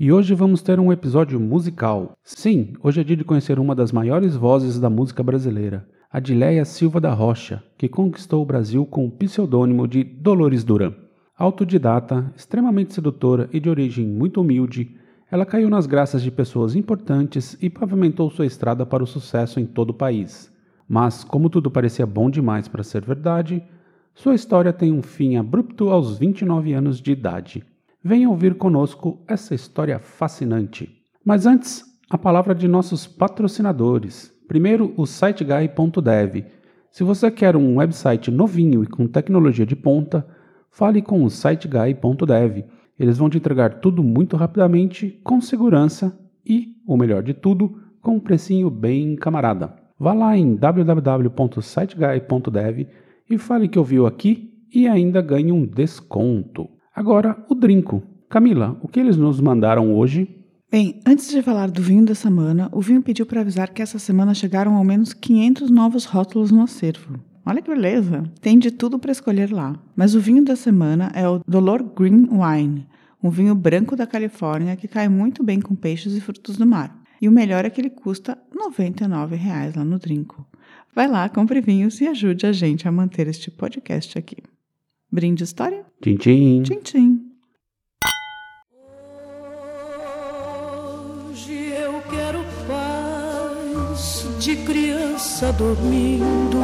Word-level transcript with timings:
E 0.00 0.12
hoje 0.12 0.32
vamos 0.32 0.62
ter 0.62 0.78
um 0.78 0.92
episódio 0.92 1.40
musical. 1.40 2.12
Sim, 2.22 2.74
hoje 2.80 3.00
é 3.00 3.04
dia 3.04 3.16
de 3.16 3.24
conhecer 3.24 3.58
uma 3.58 3.74
das 3.74 3.90
maiores 3.90 4.36
vozes 4.36 4.78
da 4.78 4.88
música 4.88 5.24
brasileira, 5.24 5.88
Adileia 6.08 6.64
Silva 6.64 7.00
da 7.00 7.12
Rocha, 7.12 7.64
que 7.76 7.88
conquistou 7.88 8.40
o 8.40 8.46
Brasil 8.46 8.86
com 8.86 9.04
o 9.04 9.10
pseudônimo 9.10 9.88
de 9.88 10.04
Dolores 10.04 10.62
Duran. 10.62 10.94
Autodidata, 11.36 12.32
extremamente 12.36 12.94
sedutora 12.94 13.50
e 13.52 13.58
de 13.58 13.68
origem 13.68 14.06
muito 14.06 14.40
humilde, 14.40 14.94
ela 15.32 15.44
caiu 15.44 15.68
nas 15.68 15.84
graças 15.84 16.22
de 16.22 16.30
pessoas 16.30 16.76
importantes 16.76 17.58
e 17.60 17.68
pavimentou 17.68 18.30
sua 18.30 18.46
estrada 18.46 18.86
para 18.86 19.02
o 19.02 19.06
sucesso 19.06 19.58
em 19.58 19.66
todo 19.66 19.90
o 19.90 19.94
país. 19.94 20.48
Mas, 20.88 21.24
como 21.24 21.50
tudo 21.50 21.72
parecia 21.72 22.06
bom 22.06 22.30
demais 22.30 22.68
para 22.68 22.84
ser 22.84 23.04
verdade, 23.04 23.60
sua 24.14 24.36
história 24.36 24.72
tem 24.72 24.92
um 24.92 25.02
fim 25.02 25.34
abrupto 25.34 25.90
aos 25.90 26.16
29 26.16 26.72
anos 26.72 27.00
de 27.00 27.10
idade. 27.10 27.64
Venha 28.08 28.30
ouvir 28.30 28.54
conosco 28.54 29.22
essa 29.28 29.54
história 29.54 29.98
fascinante. 29.98 30.88
Mas 31.22 31.44
antes, 31.44 31.84
a 32.08 32.16
palavra 32.16 32.54
de 32.54 32.66
nossos 32.66 33.06
patrocinadores. 33.06 34.32
Primeiro, 34.48 34.94
o 34.96 35.04
siteguy.dev. 35.04 36.46
Se 36.90 37.04
você 37.04 37.30
quer 37.30 37.54
um 37.54 37.76
website 37.76 38.30
novinho 38.30 38.82
e 38.82 38.86
com 38.86 39.06
tecnologia 39.06 39.66
de 39.66 39.76
ponta, 39.76 40.26
fale 40.70 41.02
com 41.02 41.22
o 41.22 41.28
siteguy.dev. 41.28 42.64
Eles 42.98 43.18
vão 43.18 43.28
te 43.28 43.36
entregar 43.36 43.74
tudo 43.74 44.02
muito 44.02 44.38
rapidamente, 44.38 45.20
com 45.22 45.38
segurança 45.38 46.18
e, 46.46 46.78
o 46.86 46.96
melhor 46.96 47.22
de 47.22 47.34
tudo, 47.34 47.78
com 48.00 48.12
um 48.12 48.20
precinho 48.20 48.70
bem 48.70 49.16
camarada. 49.16 49.76
Vá 49.98 50.14
lá 50.14 50.34
em 50.34 50.56
www.siteguy.dev 50.56 52.86
e 53.28 53.36
fale 53.36 53.68
que 53.68 53.78
ouviu 53.78 54.06
aqui 54.06 54.50
e 54.74 54.88
ainda 54.88 55.20
ganhe 55.20 55.52
um 55.52 55.66
desconto. 55.66 56.77
Agora, 56.98 57.36
o 57.48 57.54
Drinco. 57.54 58.02
Camila, 58.28 58.76
o 58.82 58.88
que 58.88 58.98
eles 58.98 59.16
nos 59.16 59.40
mandaram 59.40 59.94
hoje? 59.94 60.28
Bem, 60.68 61.00
antes 61.06 61.30
de 61.30 61.40
falar 61.42 61.70
do 61.70 61.80
vinho 61.80 62.04
da 62.04 62.12
semana, 62.12 62.68
o 62.72 62.80
vinho 62.80 63.00
pediu 63.00 63.24
para 63.24 63.40
avisar 63.40 63.68
que 63.68 63.80
essa 63.80 64.00
semana 64.00 64.34
chegaram 64.34 64.74
ao 64.74 64.82
menos 64.82 65.12
500 65.12 65.70
novos 65.70 66.04
rótulos 66.04 66.50
no 66.50 66.60
acervo. 66.60 67.20
Olha 67.46 67.62
que 67.62 67.70
beleza! 67.70 68.24
Tem 68.40 68.58
de 68.58 68.72
tudo 68.72 68.98
para 68.98 69.12
escolher 69.12 69.52
lá. 69.52 69.80
Mas 69.94 70.16
o 70.16 70.20
vinho 70.20 70.44
da 70.44 70.56
semana 70.56 71.12
é 71.14 71.28
o 71.28 71.40
Dolor 71.46 71.84
Green 71.84 72.26
Wine, 72.32 72.88
um 73.22 73.30
vinho 73.30 73.54
branco 73.54 73.94
da 73.94 74.04
Califórnia 74.04 74.74
que 74.74 74.88
cai 74.88 75.08
muito 75.08 75.44
bem 75.44 75.60
com 75.60 75.76
peixes 75.76 76.16
e 76.16 76.20
frutos 76.20 76.56
do 76.56 76.66
mar. 76.66 77.00
E 77.22 77.28
o 77.28 77.32
melhor 77.32 77.64
é 77.64 77.70
que 77.70 77.80
ele 77.80 77.90
custa 77.90 78.32
R$ 78.50 78.58
99 78.58 79.38
lá 79.76 79.84
no 79.84 80.00
Drinco. 80.00 80.44
Vai 80.92 81.06
lá, 81.06 81.28
compre 81.28 81.60
vinhos 81.60 82.00
e 82.00 82.08
ajude 82.08 82.44
a 82.44 82.52
gente 82.52 82.88
a 82.88 82.90
manter 82.90 83.28
este 83.28 83.52
podcast 83.52 84.18
aqui. 84.18 84.38
Brinde 85.10 85.42
história? 85.42 85.86
Tchim, 86.02 86.16
tchim. 86.16 86.62
Tchim, 86.62 86.80
tchim. 86.80 87.20
Hoje 91.30 91.72
eu 91.72 92.02
quero 92.10 92.44
paz 92.68 94.26
de 94.38 94.56
criança 94.56 95.50
dormindo 95.52 96.58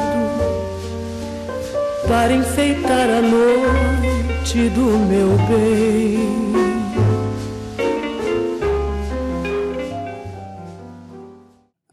para 2.06 2.32
enfeitar 2.32 3.10
a 3.10 3.20
noite 3.20 4.68
do 4.68 4.98
meu 5.08 5.36
bem. 5.48 6.51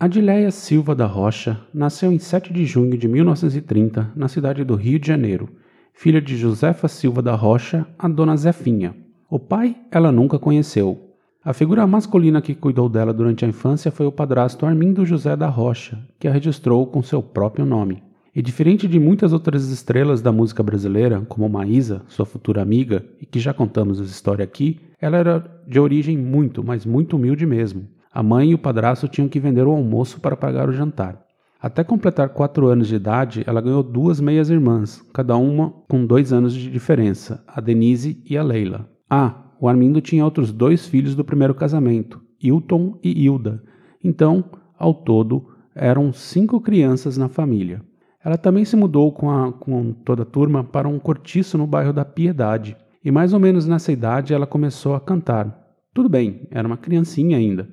Adileia 0.09 0.49
Silva 0.49 0.95
da 0.95 1.05
Rocha 1.05 1.61
nasceu 1.71 2.11
em 2.11 2.17
7 2.17 2.51
de 2.51 2.65
junho 2.65 2.97
de 2.97 3.07
1930 3.07 4.11
na 4.15 4.27
cidade 4.27 4.63
do 4.63 4.73
Rio 4.73 4.97
de 4.97 5.07
Janeiro, 5.07 5.47
filha 5.93 6.19
de 6.19 6.35
Josefa 6.35 6.87
Silva 6.87 7.21
da 7.21 7.35
Rocha, 7.35 7.85
a 7.95 8.07
dona 8.07 8.35
Zefinha. 8.35 8.95
O 9.29 9.37
pai 9.37 9.75
ela 9.91 10.11
nunca 10.11 10.39
conheceu. 10.39 11.13
A 11.45 11.53
figura 11.53 11.85
masculina 11.85 12.41
que 12.41 12.55
cuidou 12.55 12.89
dela 12.89 13.13
durante 13.13 13.45
a 13.45 13.47
infância 13.47 13.91
foi 13.91 14.07
o 14.07 14.11
padrasto 14.11 14.65
Armindo 14.65 15.05
José 15.05 15.35
da 15.35 15.47
Rocha, 15.47 15.99
que 16.17 16.27
a 16.27 16.31
registrou 16.31 16.87
com 16.87 17.03
seu 17.03 17.21
próprio 17.21 17.63
nome. 17.63 18.01
E 18.35 18.41
diferente 18.41 18.87
de 18.87 18.99
muitas 18.99 19.31
outras 19.31 19.69
estrelas 19.69 20.23
da 20.23 20.31
música 20.31 20.63
brasileira, 20.63 21.21
como 21.29 21.47
Maísa, 21.47 22.01
sua 22.07 22.25
futura 22.25 22.63
amiga, 22.63 23.05
e 23.21 23.27
que 23.27 23.39
já 23.39 23.53
contamos 23.53 24.01
essa 24.01 24.09
história 24.09 24.43
aqui, 24.43 24.79
ela 24.99 25.17
era 25.17 25.61
de 25.67 25.79
origem 25.79 26.17
muito, 26.17 26.63
mas 26.63 26.83
muito 26.83 27.15
humilde 27.15 27.45
mesmo. 27.45 27.87
A 28.11 28.23
mãe 28.23 28.49
e 28.49 28.55
o 28.55 28.59
padrasto 28.59 29.07
tinham 29.07 29.29
que 29.29 29.39
vender 29.39 29.67
o 29.67 29.71
almoço 29.71 30.19
para 30.19 30.35
pagar 30.35 30.67
o 30.67 30.73
jantar. 30.73 31.23
Até 31.61 31.83
completar 31.83 32.29
quatro 32.29 32.67
anos 32.67 32.87
de 32.87 32.95
idade, 32.95 33.43
ela 33.45 33.61
ganhou 33.61 33.83
duas 33.83 34.19
meias-irmãs, 34.19 35.05
cada 35.13 35.35
uma 35.35 35.71
com 35.87 36.05
dois 36.05 36.33
anos 36.33 36.53
de 36.53 36.71
diferença, 36.71 37.43
a 37.45 37.61
Denise 37.61 38.23
e 38.27 38.37
a 38.37 38.43
Leila. 38.43 38.89
Ah, 39.09 39.53
o 39.59 39.67
Armindo 39.67 39.99
tinha 39.99 40.23
outros 40.23 40.51
dois 40.51 40.87
filhos 40.87 41.15
do 41.15 41.23
primeiro 41.23 41.53
casamento, 41.53 42.21
Hilton 42.41 42.97
e 43.03 43.25
Hilda. 43.25 43.61
Então, 44.03 44.43
ao 44.77 44.93
todo, 44.93 45.47
eram 45.75 46.13
cinco 46.13 46.61
crianças 46.61 47.17
na 47.17 47.27
família. 47.27 47.81
Ela 48.23 48.37
também 48.37 48.65
se 48.65 48.75
mudou 48.75 49.11
com, 49.11 49.29
a, 49.29 49.51
com 49.51 49.93
toda 49.93 50.23
a 50.23 50.25
turma 50.25 50.63
para 50.63 50.87
um 50.87 50.97
cortiço 50.97 51.57
no 51.57 51.67
bairro 51.67 51.93
da 51.93 52.05
Piedade. 52.05 52.75
E 53.03 53.11
mais 53.11 53.33
ou 53.33 53.39
menos 53.39 53.67
nessa 53.67 53.91
idade 53.91 54.33
ela 54.33 54.47
começou 54.47 54.95
a 54.95 54.99
cantar. 54.99 55.57
Tudo 55.93 56.09
bem, 56.09 56.47
era 56.51 56.67
uma 56.67 56.77
criancinha 56.77 57.37
ainda, 57.37 57.67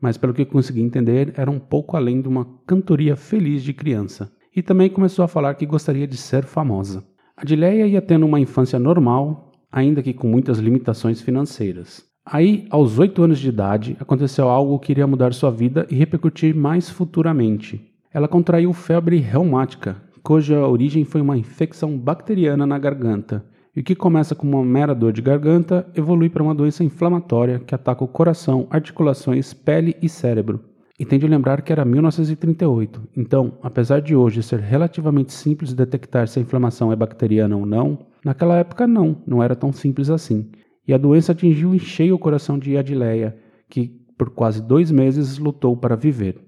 mas 0.00 0.16
pelo 0.16 0.34
que 0.34 0.44
consegui 0.44 0.80
entender, 0.80 1.32
era 1.36 1.50
um 1.50 1.58
pouco 1.58 1.96
além 1.96 2.20
de 2.20 2.28
uma 2.28 2.46
cantoria 2.66 3.16
feliz 3.16 3.62
de 3.62 3.72
criança. 3.72 4.32
E 4.54 4.62
também 4.62 4.88
começou 4.88 5.24
a 5.24 5.28
falar 5.28 5.54
que 5.54 5.66
gostaria 5.66 6.06
de 6.06 6.16
ser 6.16 6.44
famosa. 6.44 7.04
Adileia 7.36 7.86
ia 7.86 8.02
tendo 8.02 8.26
uma 8.26 8.40
infância 8.40 8.78
normal, 8.78 9.52
ainda 9.70 10.02
que 10.02 10.12
com 10.12 10.26
muitas 10.26 10.58
limitações 10.58 11.20
financeiras. 11.20 12.04
Aí, 12.24 12.66
aos 12.70 12.98
oito 12.98 13.22
anos 13.22 13.38
de 13.38 13.48
idade, 13.48 13.96
aconteceu 13.98 14.48
algo 14.48 14.78
que 14.78 14.92
iria 14.92 15.06
mudar 15.06 15.32
sua 15.32 15.50
vida 15.50 15.86
e 15.90 15.94
repercutir 15.94 16.54
mais 16.54 16.90
futuramente. 16.90 17.80
Ela 18.12 18.28
contraiu 18.28 18.72
febre 18.72 19.18
reumática, 19.18 19.96
cuja 20.22 20.66
origem 20.66 21.04
foi 21.04 21.20
uma 21.20 21.38
infecção 21.38 21.96
bacteriana 21.96 22.66
na 22.66 22.78
garganta, 22.78 23.44
e 23.74 23.80
o 23.80 23.84
que 23.84 23.94
começa 23.94 24.34
com 24.34 24.46
uma 24.46 24.64
mera 24.64 24.94
dor 24.94 25.12
de 25.12 25.22
garganta 25.22 25.86
evolui 25.94 26.28
para 26.28 26.42
uma 26.42 26.54
doença 26.54 26.82
inflamatória 26.82 27.60
que 27.60 27.74
ataca 27.74 28.02
o 28.02 28.08
coração, 28.08 28.66
articulações, 28.70 29.52
pele 29.52 29.96
e 30.02 30.08
cérebro. 30.08 30.64
E 30.98 31.04
tem 31.06 31.18
de 31.18 31.26
lembrar 31.26 31.62
que 31.62 31.72
era 31.72 31.84
1938, 31.84 33.08
então, 33.16 33.58
apesar 33.62 34.00
de 34.00 34.14
hoje 34.14 34.42
ser 34.42 34.60
relativamente 34.60 35.32
simples 35.32 35.72
detectar 35.72 36.28
se 36.28 36.38
a 36.38 36.42
inflamação 36.42 36.92
é 36.92 36.96
bacteriana 36.96 37.56
ou 37.56 37.64
não, 37.64 38.06
naquela 38.24 38.56
época 38.56 38.86
não, 38.86 39.22
não 39.26 39.42
era 39.42 39.56
tão 39.56 39.72
simples 39.72 40.10
assim. 40.10 40.50
E 40.86 40.92
a 40.92 40.98
doença 40.98 41.32
atingiu 41.32 41.74
em 41.74 41.78
cheio 41.78 42.16
o 42.16 42.18
coração 42.18 42.58
de 42.58 42.76
Adileia, 42.76 43.36
que 43.68 43.88
por 44.18 44.30
quase 44.30 44.60
dois 44.60 44.90
meses 44.90 45.38
lutou 45.38 45.74
para 45.74 45.96
viver. 45.96 46.38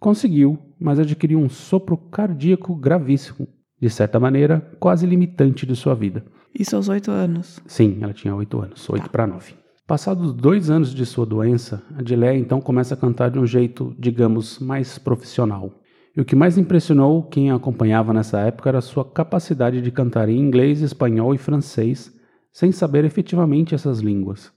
Conseguiu, 0.00 0.58
mas 0.80 0.98
adquiriu 0.98 1.38
um 1.38 1.48
sopro 1.48 1.96
cardíaco 1.96 2.74
gravíssimo, 2.74 3.46
de 3.80 3.88
certa 3.90 4.18
maneira, 4.18 4.60
quase 4.80 5.06
limitante 5.06 5.64
de 5.64 5.76
sua 5.76 5.94
vida. 5.94 6.24
Isso 6.58 6.76
aos 6.76 6.88
oito 6.88 7.10
anos. 7.10 7.60
Sim, 7.66 7.98
ela 8.00 8.12
tinha 8.12 8.34
oito 8.34 8.60
anos, 8.60 8.88
oito 8.90 9.08
para 9.10 9.26
nove. 9.26 9.54
Passados 9.86 10.32
dois 10.32 10.70
anos 10.70 10.94
de 10.94 11.04
sua 11.04 11.26
doença, 11.26 11.82
Adileia 11.96 12.38
então 12.38 12.60
começa 12.60 12.94
a 12.94 12.96
cantar 12.96 13.30
de 13.30 13.38
um 13.38 13.46
jeito, 13.46 13.94
digamos, 13.98 14.58
mais 14.58 14.98
profissional. 14.98 15.72
E 16.16 16.20
o 16.20 16.24
que 16.24 16.36
mais 16.36 16.58
impressionou 16.58 17.22
quem 17.24 17.50
a 17.50 17.56
acompanhava 17.56 18.12
nessa 18.12 18.40
época 18.40 18.68
era 18.68 18.80
sua 18.80 19.04
capacidade 19.04 19.80
de 19.80 19.90
cantar 19.90 20.28
em 20.28 20.38
inglês, 20.38 20.80
espanhol 20.80 21.34
e 21.34 21.38
francês, 21.38 22.12
sem 22.52 22.72
saber 22.72 23.04
efetivamente 23.04 23.74
essas 23.74 24.00
línguas. 24.00 24.52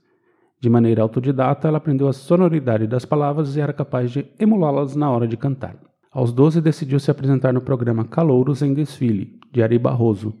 De 0.60 0.68
maneira 0.68 1.02
autodidata, 1.02 1.68
ela 1.68 1.78
aprendeu 1.78 2.08
a 2.08 2.12
sonoridade 2.12 2.86
das 2.86 3.04
palavras 3.04 3.56
e 3.56 3.60
era 3.60 3.72
capaz 3.72 4.10
de 4.10 4.26
emulá-las 4.38 4.96
na 4.96 5.10
hora 5.10 5.28
de 5.28 5.36
cantar. 5.36 5.76
Aos 6.10 6.32
12, 6.32 6.60
decidiu 6.60 6.98
se 6.98 7.10
apresentar 7.10 7.52
no 7.52 7.60
programa 7.60 8.04
Calouros 8.04 8.62
em 8.62 8.72
Desfile, 8.72 9.38
de 9.52 9.62
Ari 9.62 9.78
Barroso, 9.78 10.34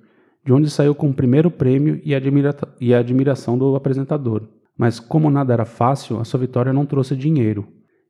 de 0.44 0.52
onde 0.52 0.68
saiu 0.68 0.94
com 0.94 1.08
o 1.08 1.14
primeiro 1.14 1.50
prêmio 1.50 2.00
e, 2.04 2.14
admira 2.14 2.54
e 2.80 2.94
a 2.94 2.98
admiração 2.98 3.56
do 3.56 3.74
apresentador. 3.74 4.42
Mas, 4.76 5.00
como 5.00 5.30
nada 5.30 5.52
era 5.52 5.64
fácil, 5.64 6.20
a 6.20 6.24
sua 6.24 6.40
vitória 6.40 6.72
não 6.72 6.84
trouxe 6.84 7.16
dinheiro, 7.16 7.66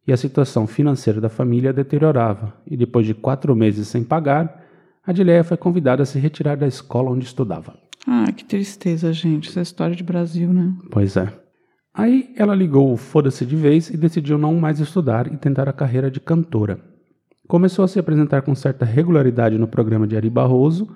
e 0.07 0.13
a 0.13 0.17
situação 0.17 0.67
financeira 0.67 1.21
da 1.21 1.29
família 1.29 1.73
deteriorava, 1.73 2.55
e 2.67 2.77
depois 2.77 3.07
de 3.07 3.15
quatro 3.15 3.55
meses 3.55 3.89
sem 3.89 4.03
pagar, 4.03 4.65
Adileia 5.07 5.45
foi 5.45 5.59
convidada 5.59 6.03
a 6.03 6.07
se 6.07 6.19
retirar 6.19 6.57
da 6.57 6.67
escola 6.67 7.11
onde 7.11 7.27
estudava. 7.27 7.75
Ah, 8.07 8.33
que 8.33 8.45
tristeza, 8.45 9.13
gente. 9.13 9.51
Essa 9.51 9.61
história 9.61 9.95
de 9.95 10.03
Brasil, 10.03 10.53
né? 10.53 10.75
Pois 10.91 11.17
é. 11.17 11.31
Aí 11.93 12.35
ela 12.37 12.55
ligou 12.55 12.93
o 12.93 12.97
foda-se 12.97 13.45
de 13.45 13.55
vez 13.55 13.91
e 13.91 13.97
decidiu 13.97 14.39
não 14.39 14.55
mais 14.55 14.81
estudar 14.81 15.33
e 15.33 15.37
tentar 15.37 15.69
a 15.69 15.73
carreira 15.73 16.11
de 16.11 16.21
cantora. 16.21 16.81
Começou 17.47 17.85
a 17.85 17.89
se 17.89 17.99
apresentar 17.99 18.43
com 18.43 18.55
certa 18.55 18.85
regularidade 18.85 19.59
no 19.59 19.69
programa 19.69 20.07
de 20.07 20.17
Ari 20.17 20.31
Barroso, 20.31 20.89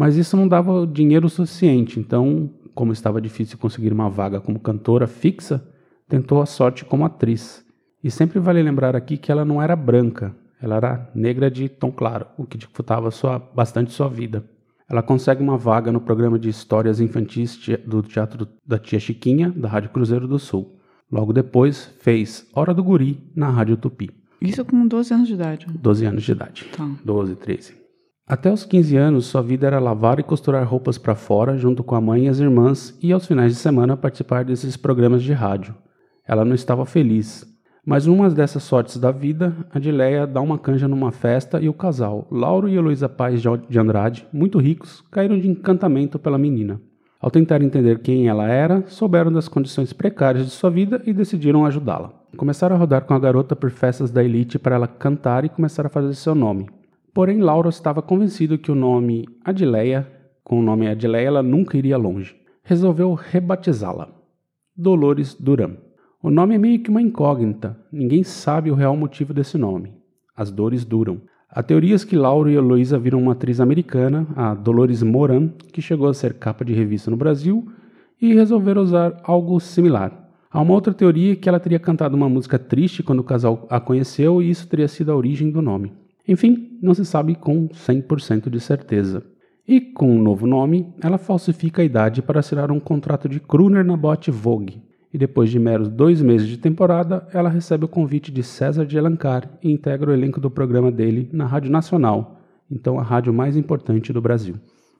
mas 0.00 0.16
isso 0.16 0.34
não 0.34 0.48
dava 0.48 0.86
dinheiro 0.86 1.28
suficiente, 1.28 2.00
então, 2.00 2.48
como 2.74 2.90
estava 2.90 3.20
difícil 3.20 3.58
conseguir 3.58 3.92
uma 3.92 4.08
vaga 4.08 4.40
como 4.40 4.58
cantora 4.58 5.06
fixa, 5.06 5.62
tentou 6.08 6.40
a 6.40 6.46
sorte 6.46 6.86
como 6.86 7.04
atriz. 7.04 7.62
E 8.02 8.10
sempre 8.10 8.38
vale 8.38 8.62
lembrar 8.62 8.96
aqui 8.96 9.18
que 9.18 9.30
ela 9.30 9.44
não 9.44 9.60
era 9.60 9.76
branca, 9.76 10.34
ela 10.58 10.76
era 10.76 11.10
negra 11.14 11.50
de 11.50 11.68
tom 11.68 11.92
claro, 11.92 12.24
o 12.38 12.46
que 12.46 12.56
dificultava 12.56 13.10
sua, 13.10 13.38
bastante 13.54 13.92
sua 13.92 14.08
vida. 14.08 14.42
Ela 14.88 15.02
consegue 15.02 15.42
uma 15.42 15.58
vaga 15.58 15.92
no 15.92 16.00
programa 16.00 16.38
de 16.38 16.48
histórias 16.48 16.98
infantis 16.98 17.60
do 17.86 18.02
Teatro 18.02 18.48
da 18.66 18.78
Tia 18.78 18.98
Chiquinha, 18.98 19.52
da 19.54 19.68
Rádio 19.68 19.90
Cruzeiro 19.90 20.26
do 20.26 20.38
Sul. 20.38 20.78
Logo 21.12 21.30
depois, 21.30 21.92
fez 22.00 22.48
Hora 22.54 22.72
do 22.72 22.82
Guri 22.82 23.22
na 23.36 23.50
Rádio 23.50 23.76
Tupi. 23.76 24.08
Isso 24.40 24.64
com 24.64 24.88
12 24.88 25.12
anos 25.12 25.28
de 25.28 25.34
idade. 25.34 25.66
12 25.68 26.06
anos 26.06 26.22
de 26.22 26.32
idade. 26.32 26.64
Tá. 26.74 26.90
12, 27.04 27.36
13. 27.36 27.89
Até 28.30 28.52
os 28.52 28.64
15 28.64 28.96
anos, 28.96 29.26
sua 29.26 29.42
vida 29.42 29.66
era 29.66 29.80
lavar 29.80 30.20
e 30.20 30.22
costurar 30.22 30.64
roupas 30.64 30.96
para 30.96 31.16
fora, 31.16 31.56
junto 31.56 31.82
com 31.82 31.96
a 31.96 32.00
mãe 32.00 32.26
e 32.26 32.28
as 32.28 32.38
irmãs, 32.38 32.96
e 33.02 33.12
aos 33.12 33.26
finais 33.26 33.52
de 33.52 33.58
semana 33.58 33.96
participar 33.96 34.44
desses 34.44 34.76
programas 34.76 35.24
de 35.24 35.32
rádio. 35.32 35.74
Ela 36.24 36.44
não 36.44 36.54
estava 36.54 36.86
feliz. 36.86 37.44
Mas 37.84 38.06
numa 38.06 38.30
dessas 38.30 38.62
sortes 38.62 38.98
da 38.98 39.10
vida, 39.10 39.52
a 39.74 39.80
Dileia 39.80 40.28
dá 40.28 40.40
uma 40.40 40.60
canja 40.60 40.86
numa 40.86 41.10
festa 41.10 41.60
e 41.60 41.68
o 41.68 41.74
casal, 41.74 42.28
Lauro 42.30 42.68
e 42.68 42.76
Heloísa 42.76 43.08
Paz 43.08 43.42
de 43.42 43.78
Andrade, 43.80 44.24
muito 44.32 44.60
ricos, 44.60 45.02
caíram 45.10 45.36
de 45.36 45.48
encantamento 45.48 46.16
pela 46.16 46.38
menina. 46.38 46.80
Ao 47.20 47.32
tentar 47.32 47.60
entender 47.62 47.98
quem 47.98 48.28
ela 48.28 48.46
era, 48.46 48.84
souberam 48.86 49.32
das 49.32 49.48
condições 49.48 49.92
precárias 49.92 50.44
de 50.44 50.52
sua 50.52 50.70
vida 50.70 51.02
e 51.04 51.12
decidiram 51.12 51.66
ajudá-la. 51.66 52.12
Começaram 52.36 52.76
a 52.76 52.78
rodar 52.78 53.06
com 53.06 53.12
a 53.12 53.18
garota 53.18 53.56
por 53.56 53.72
festas 53.72 54.12
da 54.12 54.22
elite 54.22 54.56
para 54.56 54.76
ela 54.76 54.86
cantar 54.86 55.44
e 55.44 55.48
começar 55.48 55.84
a 55.84 55.90
fazer 55.90 56.14
seu 56.14 56.36
nome. 56.36 56.68
Porém, 57.12 57.40
Lauro 57.40 57.68
estava 57.68 58.00
convencido 58.00 58.58
que 58.58 58.70
o 58.70 58.74
nome 58.74 59.26
Adileia, 59.44 60.06
com 60.44 60.60
o 60.60 60.62
nome 60.62 60.88
Adileia, 60.88 61.26
ela 61.26 61.42
nunca 61.42 61.76
iria 61.76 61.96
longe. 61.96 62.36
Resolveu 62.62 63.14
rebatizá-la. 63.14 64.08
Dolores 64.76 65.34
Duran. 65.34 65.76
O 66.22 66.30
nome 66.30 66.54
é 66.54 66.58
meio 66.58 66.80
que 66.80 66.90
uma 66.90 67.02
incógnita, 67.02 67.78
ninguém 67.90 68.22
sabe 68.22 68.70
o 68.70 68.74
real 68.74 68.96
motivo 68.96 69.32
desse 69.32 69.56
nome. 69.56 69.94
As 70.36 70.50
dores 70.50 70.84
duram. 70.84 71.22
Há 71.48 71.62
teorias 71.62 72.04
que 72.04 72.14
Lauro 72.14 72.48
e 72.48 72.54
Heloísa 72.54 72.98
viram 72.98 73.20
uma 73.20 73.32
atriz 73.32 73.58
americana, 73.58 74.26
a 74.36 74.54
Dolores 74.54 75.02
Moran, 75.02 75.48
que 75.72 75.82
chegou 75.82 76.08
a 76.08 76.14
ser 76.14 76.34
capa 76.34 76.64
de 76.64 76.72
revista 76.72 77.10
no 77.10 77.16
Brasil, 77.16 77.66
e 78.20 78.34
resolveram 78.34 78.82
usar 78.82 79.18
algo 79.24 79.58
similar. 79.58 80.30
Há 80.50 80.60
uma 80.60 80.74
outra 80.74 80.92
teoria 80.92 81.34
que 81.34 81.48
ela 81.48 81.58
teria 81.58 81.78
cantado 81.78 82.16
uma 82.16 82.28
música 82.28 82.58
triste 82.58 83.02
quando 83.02 83.20
o 83.20 83.24
casal 83.24 83.66
a 83.70 83.80
conheceu 83.80 84.42
e 84.42 84.50
isso 84.50 84.68
teria 84.68 84.88
sido 84.88 85.10
a 85.10 85.16
origem 85.16 85.50
do 85.50 85.62
nome. 85.62 85.92
Enfim, 86.30 86.78
não 86.80 86.94
se 86.94 87.04
sabe 87.04 87.34
com 87.34 87.68
100% 87.68 88.48
de 88.48 88.60
certeza. 88.60 89.20
E 89.66 89.80
com 89.80 90.10
o 90.10 90.14
um 90.14 90.22
novo 90.22 90.46
nome, 90.46 90.94
ela 91.02 91.18
falsifica 91.18 91.82
a 91.82 91.84
idade 91.84 92.22
para 92.22 92.38
assinar 92.38 92.70
um 92.70 92.78
contrato 92.78 93.28
de 93.28 93.40
crooner 93.40 93.84
na 93.84 93.96
boate 93.96 94.30
Vogue. 94.30 94.80
E 95.12 95.18
depois 95.18 95.50
de 95.50 95.58
meros 95.58 95.88
dois 95.88 96.22
meses 96.22 96.46
de 96.46 96.56
temporada, 96.56 97.26
ela 97.34 97.48
recebe 97.48 97.84
o 97.84 97.88
convite 97.88 98.30
de 98.30 98.44
César 98.44 98.86
de 98.86 98.96
Alencar 98.96 99.58
e 99.60 99.72
integra 99.72 100.08
o 100.08 100.14
elenco 100.14 100.40
do 100.40 100.48
programa 100.48 100.92
dele 100.92 101.28
na 101.32 101.46
Rádio 101.46 101.68
Nacional, 101.68 102.40
então 102.70 102.96
a 102.96 103.02
rádio 103.02 103.34
mais 103.34 103.56
importante 103.56 104.12
do 104.12 104.20
Brasil. 104.20 104.54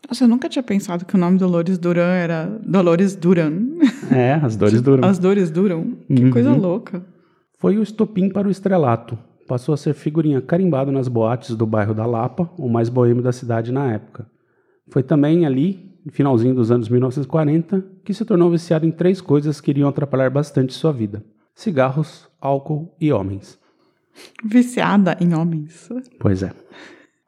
Nossa, 0.09 0.25
eu 0.25 0.29
nunca 0.29 0.49
tinha 0.49 0.65
pensado 0.65 1.05
que 1.05 1.15
o 1.15 1.19
nome 1.19 1.38
Dolores 1.38 1.79
Duran 1.79 2.11
era 2.11 2.59
Dolores 2.67 3.15
Duran. 3.15 3.53
É, 4.11 4.33
as 4.33 4.56
dores 4.56 4.83
duram. 4.83 5.09
As 5.09 5.21
dores 5.21 5.49
duram. 5.49 5.97
Que 6.09 6.25
Uhum. 6.25 6.31
coisa 6.31 6.53
louca. 6.53 7.05
Foi 7.56 7.79
o 7.79 7.83
estopim 7.85 8.29
para 8.29 8.49
o 8.49 8.50
estrelato. 8.50 9.17
Passou 9.50 9.73
a 9.73 9.76
ser 9.76 9.94
figurinha 9.94 10.41
carimbado 10.41 10.93
nas 10.93 11.08
boates 11.08 11.56
do 11.56 11.67
bairro 11.67 11.93
da 11.93 12.06
Lapa, 12.06 12.49
o 12.56 12.69
mais 12.69 12.88
boêmio 12.88 13.20
da 13.20 13.32
cidade 13.32 13.73
na 13.73 13.93
época. 13.93 14.25
Foi 14.87 15.02
também 15.02 15.44
ali, 15.44 15.93
no 16.06 16.12
finalzinho 16.12 16.55
dos 16.55 16.70
anos 16.70 16.88
1940, 16.88 17.85
que 18.05 18.14
se 18.14 18.25
tornou 18.25 18.49
viciado 18.49 18.87
em 18.87 18.93
três 18.93 19.20
coisas 19.20 19.61
que 19.61 19.73
iriam 19.73 19.88
atrapalhar 19.88 20.31
bastante 20.31 20.73
sua 20.73 20.93
vida: 20.93 21.25
cigarros, 21.52 22.29
álcool 22.41 22.94
e 23.00 23.12
homens. 23.12 23.58
Viciada 24.44 25.17
em 25.20 25.35
homens. 25.35 25.88
Pois 26.20 26.44
é. 26.44 26.52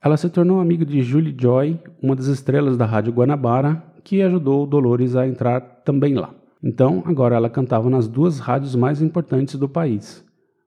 Ela 0.01 0.17
se 0.17 0.31
tornou 0.31 0.61
amiga 0.61 0.87
de 0.87 1.03
Julie 1.03 1.35
Joy, 1.37 1.77
uma 2.01 2.15
das 2.15 2.27
estrelas 2.27 2.77
da 2.77 2.87
Rádio 2.87 3.13
Guanabara, 3.13 3.83
que 4.05 4.23
ajudou 4.23 4.65
Dolores 4.65 5.17
a 5.17 5.27
entrar 5.27 5.61
também 5.85 6.15
lá. 6.15 6.33
Então, 6.63 7.03
agora 7.05 7.35
ela 7.35 7.51
cantava 7.51 7.91
nas 7.91 8.07
duas 8.07 8.39
rádios 8.39 8.77
mais 8.77 9.03
importantes 9.03 9.57
do 9.57 9.69
país. 9.69 10.25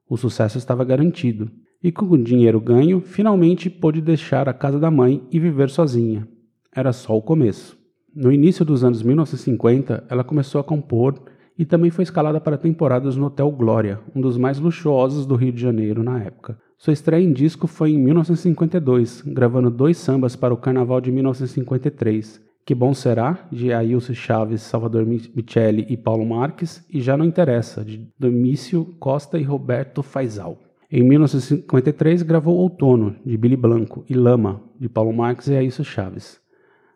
O 0.10 0.18
sucesso 0.18 0.58
estava 0.58 0.84
garantido. 0.84 1.50
E 1.84 1.92
com 1.92 2.06
o 2.06 2.18
dinheiro 2.18 2.60
ganho, 2.60 3.02
finalmente 3.02 3.70
pôde 3.70 4.02
deixar 4.02 4.48
a 4.48 4.54
casa 4.54 4.80
da 4.80 4.90
mãe 4.90 5.24
e 5.32 5.40
viver 5.40 5.70
sozinha. 5.70 6.28
Era 6.76 6.94
só 6.94 7.18
o 7.18 7.22
começo. 7.22 7.78
No 8.16 8.32
início 8.32 8.64
dos 8.64 8.84
anos 8.84 9.02
1950, 9.02 10.06
ela 10.10 10.24
começou 10.24 10.62
a 10.62 10.64
compor 10.64 11.22
e 11.58 11.66
também 11.66 11.90
foi 11.90 12.04
escalada 12.04 12.40
para 12.40 12.58
temporadas 12.58 13.16
no 13.16 13.26
Hotel 13.26 13.50
Glória, 13.52 14.00
um 14.16 14.22
dos 14.22 14.38
mais 14.38 14.60
luxuosos 14.60 15.26
do 15.26 15.36
Rio 15.36 15.52
de 15.52 15.62
Janeiro 15.62 16.04
na 16.04 16.22
época. 16.22 16.58
Sua 16.78 16.94
estreia 16.94 17.24
em 17.24 17.32
disco 17.32 17.68
foi 17.68 17.92
em 17.92 17.98
1952, 17.98 19.22
gravando 19.22 19.70
dois 19.70 19.98
sambas 19.98 20.36
para 20.36 20.54
o 20.54 20.58
Carnaval 20.58 21.00
de 21.00 21.12
1953. 21.12 22.42
Que 22.66 22.74
Bom 22.74 22.96
Será, 22.96 23.48
de 23.52 23.72
Ailson 23.72 24.16
Chaves, 24.16 24.64
Salvador 24.64 25.06
Michele 25.06 25.86
e 25.88 25.96
Paulo 25.96 26.26
Marques, 26.26 26.84
e 26.92 27.00
Já 27.00 27.16
Não 27.16 27.24
Interessa, 27.24 27.86
de 27.86 28.10
Domício 28.18 28.86
Costa 29.00 29.38
e 29.38 29.44
Roberto 29.44 30.02
Faisal. 30.02 30.58
Em 30.92 31.04
1953, 31.04 32.24
gravou 32.24 32.58
Outono, 32.58 33.16
de 33.24 33.38
Billy 33.38 33.56
Blanco, 33.56 34.04
e 34.10 34.16
Lama, 34.16 34.64
de 34.80 34.90
Paulo 34.90 35.14
Marques 35.14 35.48
e 35.48 35.56
Ailson 35.56 35.84
Chaves. 35.84 36.40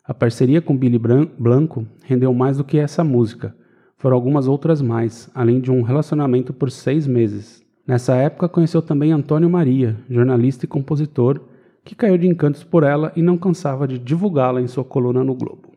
A 0.03 0.11
parceria 0.11 0.59
com 0.59 0.75
Billy 0.75 0.97
Blanco 0.97 1.85
rendeu 2.03 2.33
mais 2.33 2.57
do 2.57 2.63
que 2.63 2.79
essa 2.79 3.03
música. 3.03 3.55
Foram 3.95 4.15
algumas 4.15 4.47
outras 4.47 4.81
mais, 4.81 5.29
além 5.35 5.59
de 5.59 5.69
um 5.69 5.83
relacionamento 5.83 6.51
por 6.51 6.71
seis 6.71 7.05
meses. 7.05 7.63
Nessa 7.85 8.15
época, 8.15 8.49
conheceu 8.49 8.81
também 8.81 9.11
Antônio 9.11 9.47
Maria, 9.47 9.95
jornalista 10.09 10.65
e 10.65 10.67
compositor, 10.67 11.41
que 11.89 11.95
caiu 11.95 12.19
de 12.19 12.27
encantos 12.27 12.63
por 12.63 12.83
ela 12.83 13.11
e 13.15 13.21
não 13.23 13.35
cansava 13.35 13.87
de 13.87 13.97
divulgá-la 13.97 14.61
em 14.61 14.67
sua 14.67 14.83
coluna 14.83 15.23
no 15.23 15.33
Globo. 15.33 15.71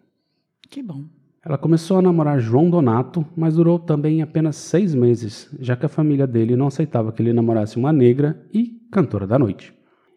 Que 0.68 0.82
bom. 0.82 1.04
Ela 1.42 1.56
começou 1.56 1.96
a 1.96 2.02
namorar 2.02 2.38
João 2.38 2.68
Donato, 2.68 3.24
mas 3.34 3.56
durou 3.56 3.78
também 3.78 4.20
apenas 4.20 4.56
seis 4.56 4.94
meses, 4.94 5.48
já 5.58 5.74
que 5.74 5.86
a 5.86 5.88
família 5.88 6.26
dele 6.26 6.54
não 6.54 6.66
aceitava 6.66 7.12
que 7.12 7.22
ele 7.22 7.32
namorasse 7.32 7.78
uma 7.78 7.94
negra 7.94 8.38
e 8.52 8.78
cantora 8.92 9.26
da 9.26 9.38
noite. 9.38 9.72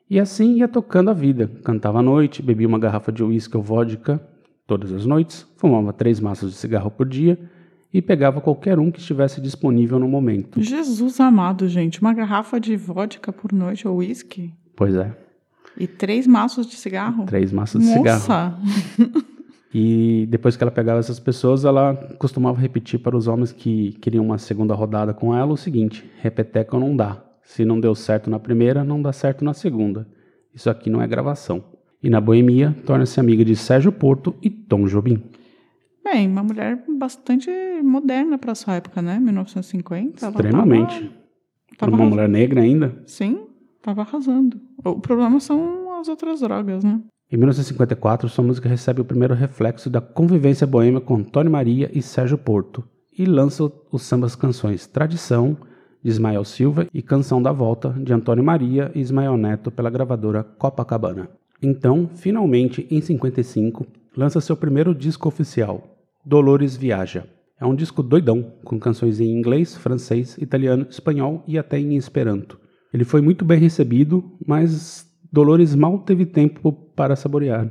E 0.10 0.20
assim 0.20 0.58
ia 0.58 0.68
tocando 0.68 1.12
a 1.12 1.14
vida. 1.14 1.50
Cantava 1.64 2.00
à 2.00 2.04
noite, 2.04 2.44
bebia 2.44 2.68
uma 2.68 2.78
garrafa 2.78 3.10
de 3.10 3.24
uísque 3.24 3.56
ou 3.56 3.64
vodka 3.64 4.22
todas 4.68 4.92
as 4.92 5.06
noites, 5.06 5.48
fumava 5.56 5.94
três 5.94 6.20
maços 6.20 6.52
de 6.52 6.58
cigarro 6.58 6.92
por 6.92 7.08
dia 7.08 7.40
e 7.94 8.02
pegava 8.02 8.42
qualquer 8.42 8.80
um 8.80 8.92
que 8.92 9.00
estivesse 9.00 9.40
disponível 9.40 9.98
no 9.98 10.10
momento. 10.10 10.62
Jesus 10.62 11.22
amado, 11.22 11.70
gente. 11.70 12.02
Uma 12.02 12.14
garrafa 12.14 12.60
de 12.60 12.76
vodka 12.76 13.32
por 13.32 13.54
noite 13.54 13.88
ou 13.88 14.00
uísque? 14.00 14.54
Pois 14.76 14.94
é. 14.94 15.24
E 15.78 15.88
três 15.88 16.26
maços 16.28 16.66
de 16.68 16.76
cigarro? 16.76 17.26
Três 17.26 17.52
maços 17.52 17.82
de 17.82 17.88
cigarro. 17.88 18.20
Nossa! 18.20 18.58
E 19.78 20.26
depois 20.30 20.56
que 20.56 20.64
ela 20.64 20.72
pegava 20.72 21.00
essas 21.00 21.20
pessoas, 21.20 21.66
ela 21.66 21.94
costumava 22.18 22.58
repetir 22.58 22.98
para 23.00 23.14
os 23.18 23.28
homens 23.28 23.52
que 23.52 23.92
queriam 24.00 24.24
uma 24.24 24.38
segunda 24.38 24.74
rodada 24.74 25.14
com 25.14 25.36
ela 25.36 25.52
o 25.52 25.58
seguinte: 25.58 26.10
repeteco 26.22 26.80
não 26.80 26.96
dá. 26.96 27.22
Se 27.44 27.66
não 27.66 27.78
deu 27.78 27.94
certo 27.94 28.30
na 28.30 28.40
primeira, 28.40 28.86
não 28.86 29.02
dá 29.02 29.12
certo 29.12 29.44
na 29.44 29.54
segunda. 29.54 30.08
Isso 30.54 30.70
aqui 30.70 30.90
não 30.90 31.02
é 31.02 31.08
gravação. 31.08 31.62
E 32.02 32.10
na 32.10 32.22
boemia, 32.22 32.74
torna-se 32.86 33.20
amiga 33.20 33.44
de 33.44 33.54
Sérgio 33.54 33.92
Porto 33.92 34.34
e 34.42 34.50
Tom 34.50 34.86
Jobim. 34.86 35.22
Bem, 36.02 36.26
uma 36.30 36.42
mulher 36.44 36.82
bastante 36.98 37.50
moderna 37.84 38.38
para 38.38 38.56
sua 38.56 38.76
época, 38.76 39.02
né? 39.02 39.20
1950. 39.20 40.26
ela 40.26 40.32
Extremamente. 40.36 40.94
tava- 41.02 41.10
Para 41.78 41.92
tava 41.92 41.96
uma 42.02 42.06
mulher 42.10 42.30
negra 42.30 42.62
ainda. 42.62 42.96
Sim, 43.06 43.42
tava 43.86 44.02
arrasando. 44.02 44.60
O 44.84 45.00
problema 45.00 45.40
são 45.40 46.00
as 46.00 46.08
outras 46.08 46.40
drogas, 46.40 46.84
né? 46.84 47.00
Em 47.32 47.38
1954, 47.38 48.28
sua 48.28 48.44
música 48.44 48.68
recebe 48.68 49.02
o 49.02 49.06
primeiro 49.06 49.36
reflexo 49.36 49.90
da 49.90 50.02
convivência 50.02 50.66
boêmia 50.66 51.00
com 51.00 51.18
Antônio 51.18 51.52
Maria 51.52 51.90
e 51.94 52.02
Sérgio 52.02 52.38
Porto 52.38 52.84
e 53.18 53.26
lança 53.26 53.72
os 53.92 54.02
sambas 54.02 54.36
canções 54.36 54.88
Tradição, 54.88 55.56
de 56.04 56.10
Ismael 56.10 56.44
Silva, 56.44 56.88
e 56.94 57.02
Canção 57.02 57.42
da 57.42 57.52
Volta, 57.52 57.90
de 57.90 58.12
Antônio 58.12 58.44
Maria 58.44 58.92
e 58.94 59.00
Ismael 59.00 59.38
Neto, 59.38 59.72
pela 59.72 59.90
gravadora 59.90 60.44
Copacabana. 60.44 61.30
Então, 61.62 62.10
finalmente, 62.14 62.88
em 62.92 63.02
55, 63.02 63.86
lança 64.16 64.42
seu 64.42 64.58
primeiro 64.58 64.94
disco 64.94 65.28
oficial, 65.28 65.84
Dolores 66.24 66.76
Viaja. 66.76 67.26
É 67.60 67.66
um 67.66 67.76
disco 67.76 68.04
doidão, 68.04 68.54
com 68.64 68.80
canções 68.80 69.20
em 69.20 69.32
inglês, 69.32 69.76
francês, 69.76 70.38
italiano, 70.38 70.86
espanhol 70.90 71.44
e 71.48 71.58
até 71.58 71.80
em 71.80 71.96
esperanto. 71.96 72.60
Ele 72.96 73.04
foi 73.04 73.20
muito 73.20 73.44
bem 73.44 73.60
recebido, 73.60 74.24
mas 74.48 75.06
Dolores 75.30 75.76
mal 75.76 76.00
teve 76.00 76.26
tempo 76.26 76.72
para 76.96 77.18
saborear. 77.18 77.70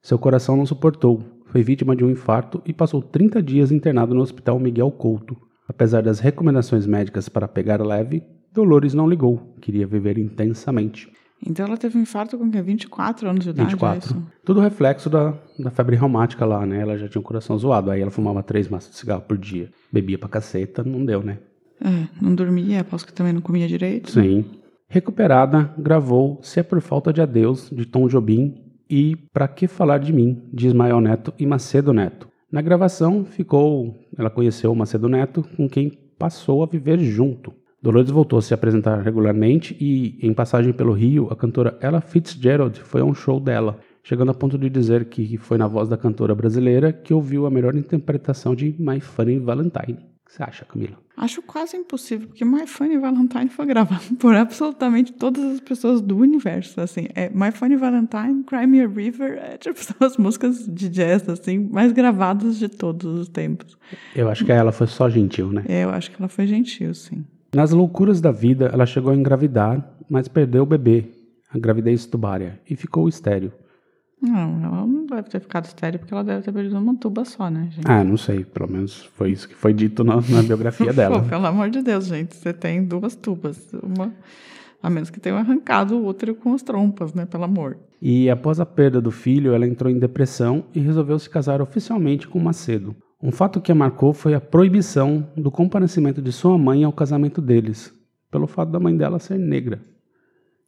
Seu 0.00 0.18
coração 0.18 0.56
não 0.56 0.64
suportou. 0.64 1.22
foi 1.48 1.62
vítima 1.62 1.94
de 1.94 2.02
um 2.02 2.08
infarto 2.08 2.62
e 2.64 2.72
passou 2.72 3.02
30 3.02 3.42
dias 3.42 3.70
internado 3.70 4.14
no 4.14 4.22
Hospital 4.22 4.58
Miguel 4.58 4.90
Couto. 4.90 5.36
Apesar 5.68 6.02
das 6.02 6.18
recomendações 6.18 6.86
médicas 6.86 7.28
para 7.28 7.46
pegar 7.46 7.84
leve, 7.84 8.22
Dolores 8.50 8.94
não 8.94 9.06
ligou, 9.06 9.54
queria 9.60 9.86
viver 9.86 10.16
intensamente. 10.16 11.12
Então 11.46 11.66
ela 11.66 11.76
teve 11.76 11.98
um 11.98 12.00
infarto 12.00 12.38
com 12.38 12.50
que? 12.50 12.62
24 12.62 13.28
anos 13.28 13.44
de 13.44 13.50
idade? 13.50 13.68
24. 13.68 14.16
É? 14.16 14.22
Tudo 14.46 14.60
reflexo 14.60 15.10
da, 15.10 15.34
da 15.58 15.70
febre 15.70 15.94
reumática 15.94 16.46
lá, 16.46 16.64
né? 16.64 16.80
Ela 16.80 16.96
já 16.96 17.06
tinha 17.06 17.20
o 17.20 17.24
coração 17.24 17.58
zoado. 17.58 17.90
Aí 17.90 18.00
ela 18.00 18.10
fumava 18.10 18.42
três 18.42 18.66
maços 18.66 18.92
de 18.92 18.96
cigarro 18.96 19.20
por 19.20 19.36
dia. 19.36 19.70
Bebia 19.92 20.18
pra 20.18 20.26
caceta, 20.26 20.82
não 20.82 21.04
deu, 21.04 21.22
né? 21.22 21.38
É, 21.84 22.08
não 22.20 22.34
dormia, 22.34 22.80
aposto 22.80 23.06
que 23.06 23.12
também 23.12 23.32
não 23.32 23.40
comia 23.40 23.68
direito. 23.68 24.10
Sim. 24.10 24.44
Recuperada, 24.88 25.74
gravou 25.78 26.38
Se 26.42 26.60
é 26.60 26.62
por 26.62 26.80
falta 26.80 27.12
de 27.12 27.20
adeus, 27.20 27.70
de 27.70 27.84
Tom 27.84 28.08
Jobim, 28.08 28.54
e 28.90 29.16
Pra 29.32 29.46
que 29.46 29.68
falar 29.68 29.98
de 29.98 30.12
mim, 30.12 30.42
de 30.52 30.66
Ismael 30.66 31.00
Neto 31.00 31.32
e 31.38 31.46
Macedo 31.46 31.92
Neto. 31.92 32.28
Na 32.50 32.62
gravação 32.62 33.24
ficou, 33.24 33.94
ela 34.16 34.30
conheceu 34.30 34.72
o 34.72 34.76
Macedo 34.76 35.08
Neto, 35.08 35.44
com 35.56 35.68
quem 35.68 35.90
passou 36.18 36.62
a 36.62 36.66
viver 36.66 36.98
junto. 36.98 37.52
Dolores 37.80 38.10
voltou 38.10 38.38
a 38.38 38.42
se 38.42 38.54
apresentar 38.54 39.02
regularmente 39.02 39.76
e, 39.78 40.18
em 40.26 40.32
passagem 40.32 40.72
pelo 40.72 40.92
Rio, 40.92 41.28
a 41.30 41.36
cantora 41.36 41.78
Ella 41.80 42.00
Fitzgerald 42.00 42.80
foi 42.80 43.02
a 43.02 43.04
um 43.04 43.14
show 43.14 43.38
dela, 43.38 43.78
chegando 44.02 44.30
a 44.30 44.34
ponto 44.34 44.58
de 44.58 44.68
dizer 44.68 45.04
que 45.04 45.36
foi 45.36 45.58
na 45.58 45.68
voz 45.68 45.88
da 45.88 45.96
cantora 45.96 46.34
brasileira 46.34 46.92
que 46.92 47.14
ouviu 47.14 47.46
a 47.46 47.50
melhor 47.50 47.76
interpretação 47.76 48.54
de 48.54 48.74
My 48.78 48.98
Funny 48.98 49.38
Valentine. 49.38 49.98
Que 50.28 50.34
você 50.34 50.42
acha, 50.42 50.64
Camila? 50.66 50.98
Acho 51.16 51.40
quase 51.40 51.74
impossível, 51.74 52.28
porque 52.28 52.44
My 52.44 52.66
Funny 52.66 52.98
Valentine 52.98 53.48
foi 53.48 53.64
gravado 53.64 54.14
por 54.20 54.34
absolutamente 54.36 55.10
todas 55.14 55.42
as 55.42 55.60
pessoas 55.60 56.02
do 56.02 56.18
universo, 56.18 56.82
assim. 56.82 57.08
É 57.14 57.30
My 57.30 57.50
Funny 57.50 57.76
Valentine, 57.76 58.44
Cry 58.44 58.66
Me 58.66 58.82
a 58.82 58.86
River, 58.86 59.38
é 59.42 59.56
tipo, 59.56 59.80
são 59.82 59.96
as 60.06 60.18
músicas 60.18 60.66
de 60.66 60.90
jazz, 60.90 61.26
assim, 61.30 61.58
mais 61.72 61.92
gravadas 61.92 62.58
de 62.58 62.68
todos 62.68 63.20
os 63.20 63.28
tempos. 63.28 63.78
Eu 64.14 64.28
acho 64.28 64.44
que 64.44 64.52
ela 64.52 64.70
foi 64.70 64.86
só 64.86 65.08
gentil, 65.08 65.50
né? 65.50 65.64
É, 65.66 65.84
eu 65.84 65.90
acho 65.90 66.10
que 66.10 66.20
ela 66.20 66.28
foi 66.28 66.46
gentil, 66.46 66.92
sim. 66.92 67.24
Nas 67.54 67.70
loucuras 67.70 68.20
da 68.20 68.30
vida, 68.30 68.66
ela 68.70 68.84
chegou 68.84 69.10
a 69.10 69.16
engravidar, 69.16 69.82
mas 70.10 70.28
perdeu 70.28 70.64
o 70.64 70.66
bebê, 70.66 71.06
a 71.50 71.58
gravidez 71.58 72.04
tubária, 72.04 72.60
e 72.68 72.76
ficou 72.76 73.08
estéril. 73.08 73.50
Não, 74.20 74.64
ela 74.64 74.86
não 74.86 75.06
deve 75.06 75.28
ter 75.28 75.40
ficado 75.40 75.66
estéreo 75.66 76.00
porque 76.00 76.12
ela 76.12 76.24
deve 76.24 76.42
ter 76.42 76.52
perdido 76.52 76.76
uma 76.76 76.96
tuba 76.96 77.24
só, 77.24 77.48
né, 77.48 77.68
gente? 77.70 77.86
Ah, 77.86 78.02
não 78.02 78.16
sei, 78.16 78.44
pelo 78.44 78.70
menos 78.70 79.04
foi 79.16 79.30
isso 79.30 79.48
que 79.48 79.54
foi 79.54 79.72
dito 79.72 80.02
na, 80.02 80.16
na 80.16 80.42
biografia 80.42 80.92
dela. 80.94 81.22
Pô, 81.22 81.28
pelo 81.28 81.46
amor 81.46 81.70
de 81.70 81.82
Deus, 81.82 82.06
gente, 82.06 82.34
você 82.34 82.52
tem 82.52 82.84
duas 82.84 83.14
tubas, 83.14 83.72
uma... 83.82 84.12
A 84.80 84.88
menos 84.88 85.10
que 85.10 85.18
tenha 85.18 85.36
arrancado 85.36 85.96
o 85.96 86.06
útero 86.06 86.36
com 86.36 86.54
as 86.54 86.62
trompas, 86.62 87.12
né? 87.12 87.26
Pelo 87.26 87.42
amor. 87.42 87.76
E 88.00 88.30
após 88.30 88.60
a 88.60 88.66
perda 88.66 89.00
do 89.00 89.10
filho, 89.10 89.52
ela 89.52 89.66
entrou 89.66 89.90
em 89.90 89.98
depressão 89.98 90.64
e 90.72 90.78
resolveu 90.78 91.18
se 91.18 91.28
casar 91.28 91.60
oficialmente 91.60 92.28
com 92.28 92.38
Macedo. 92.38 92.94
Um 93.20 93.32
fato 93.32 93.60
que 93.60 93.72
a 93.72 93.74
marcou 93.74 94.12
foi 94.12 94.34
a 94.34 94.40
proibição 94.40 95.28
do 95.36 95.50
comparecimento 95.50 96.22
de 96.22 96.30
sua 96.30 96.56
mãe 96.56 96.84
ao 96.84 96.92
casamento 96.92 97.42
deles, 97.42 97.92
pelo 98.30 98.46
fato 98.46 98.70
da 98.70 98.78
mãe 98.78 98.96
dela 98.96 99.18
ser 99.18 99.36
negra. 99.36 99.80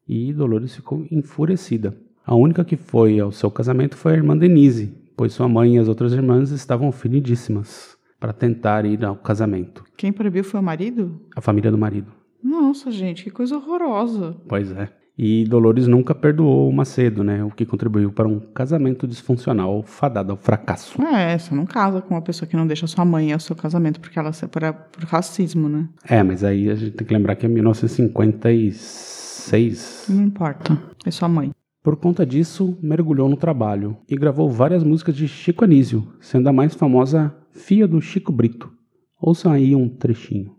E 0.08 0.32
Dolores 0.32 0.74
ficou 0.74 1.06
enfurecida. 1.12 1.96
A 2.24 2.34
única 2.34 2.64
que 2.64 2.76
foi 2.76 3.18
ao 3.18 3.32
seu 3.32 3.50
casamento 3.50 3.96
foi 3.96 4.12
a 4.12 4.16
irmã 4.16 4.36
Denise, 4.36 4.94
pois 5.16 5.32
sua 5.32 5.48
mãe 5.48 5.76
e 5.76 5.78
as 5.78 5.88
outras 5.88 6.12
irmãs 6.12 6.50
estavam 6.50 6.88
ofendidíssimas 6.88 7.96
para 8.18 8.32
tentar 8.32 8.84
ir 8.84 9.04
ao 9.04 9.16
casamento. 9.16 9.84
Quem 9.96 10.12
proibiu 10.12 10.44
foi 10.44 10.60
o 10.60 10.62
marido? 10.62 11.20
A 11.34 11.40
família 11.40 11.70
do 11.70 11.78
marido. 11.78 12.12
Nossa, 12.42 12.90
gente, 12.90 13.24
que 13.24 13.30
coisa 13.30 13.56
horrorosa. 13.56 14.36
Pois 14.48 14.70
é. 14.72 14.88
E 15.22 15.44
Dolores 15.44 15.86
nunca 15.86 16.14
perdoou 16.14 16.70
o 16.70 16.72
Macedo, 16.72 17.22
né? 17.22 17.44
O 17.44 17.50
que 17.50 17.66
contribuiu 17.66 18.10
para 18.10 18.26
um 18.26 18.40
casamento 18.40 19.06
disfuncional 19.06 19.82
fadado 19.82 20.32
ao 20.32 20.38
fracasso. 20.38 20.98
É, 21.02 21.36
você 21.36 21.54
não 21.54 21.66
casa 21.66 22.00
com 22.00 22.14
uma 22.14 22.22
pessoa 22.22 22.48
que 22.48 22.56
não 22.56 22.66
deixa 22.66 22.86
sua 22.86 23.04
mãe 23.04 23.30
ao 23.30 23.38
seu 23.38 23.54
casamento 23.54 24.00
porque 24.00 24.18
ela 24.18 24.32
separa 24.32 24.72
por 24.72 25.04
racismo, 25.04 25.68
né? 25.68 25.90
É, 26.08 26.22
mas 26.22 26.42
aí 26.42 26.70
a 26.70 26.74
gente 26.74 26.92
tem 26.92 27.06
que 27.06 27.12
lembrar 27.12 27.36
que 27.36 27.44
é 27.44 27.50
1956. 27.50 30.06
Não 30.08 30.24
importa, 30.24 30.78
é 31.04 31.10
sua 31.10 31.28
mãe. 31.28 31.50
Por 31.82 31.96
conta 31.96 32.26
disso, 32.26 32.78
mergulhou 32.82 33.26
no 33.26 33.38
trabalho 33.38 33.96
e 34.06 34.14
gravou 34.14 34.50
várias 34.50 34.84
músicas 34.84 35.16
de 35.16 35.26
Chico 35.26 35.64
Anísio, 35.64 36.12
sendo 36.20 36.46
a 36.46 36.52
mais 36.52 36.74
famosa 36.74 37.34
Fia 37.52 37.88
do 37.88 38.02
Chico 38.02 38.30
Brito. 38.30 38.70
Ouçam 39.18 39.50
aí 39.50 39.74
um 39.74 39.88
trechinho. 39.88 40.56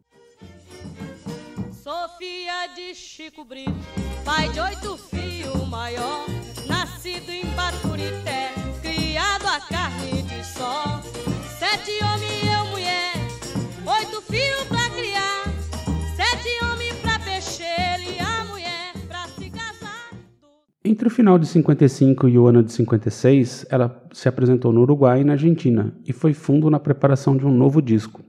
Sou 1.72 2.10
filha 2.18 2.68
de 2.76 2.96
Chico 2.96 3.46
Brito, 3.46 3.72
pai 4.26 4.50
de 4.50 4.60
oito 4.62 4.98
filhos 4.98 5.70
maior, 5.70 6.26
nascido 6.68 7.30
em 7.30 7.46
Baturité, 7.56 8.50
criado 8.82 9.46
a 9.46 9.60
carne 9.60 10.24
de 10.24 10.44
sol. 10.44 11.04
Sete 11.60 12.04
homens 12.04 12.44
e 12.44 12.48
eu 12.48 12.66
mulher, 12.72 13.14
oito 14.00 14.22
filhos 14.24 14.64
pra 14.68 14.81
Entre 20.92 21.08
o 21.08 21.10
final 21.10 21.40
de 21.40 21.48
55 21.48 22.28
e 22.28 22.38
o 22.38 22.48
ano 22.48 22.62
de 22.62 22.74
56, 22.74 23.66
ela 23.70 24.06
se 24.12 24.28
apresentou 24.28 24.74
no 24.74 24.82
Uruguai 24.82 25.22
e 25.22 25.24
na 25.24 25.32
Argentina 25.32 25.96
e 26.06 26.12
foi 26.12 26.34
fundo 26.34 26.70
na 26.70 26.82
preparação 26.82 27.38
de 27.38 27.46
um 27.46 27.50
novo 27.50 27.82
disco. 27.82 28.22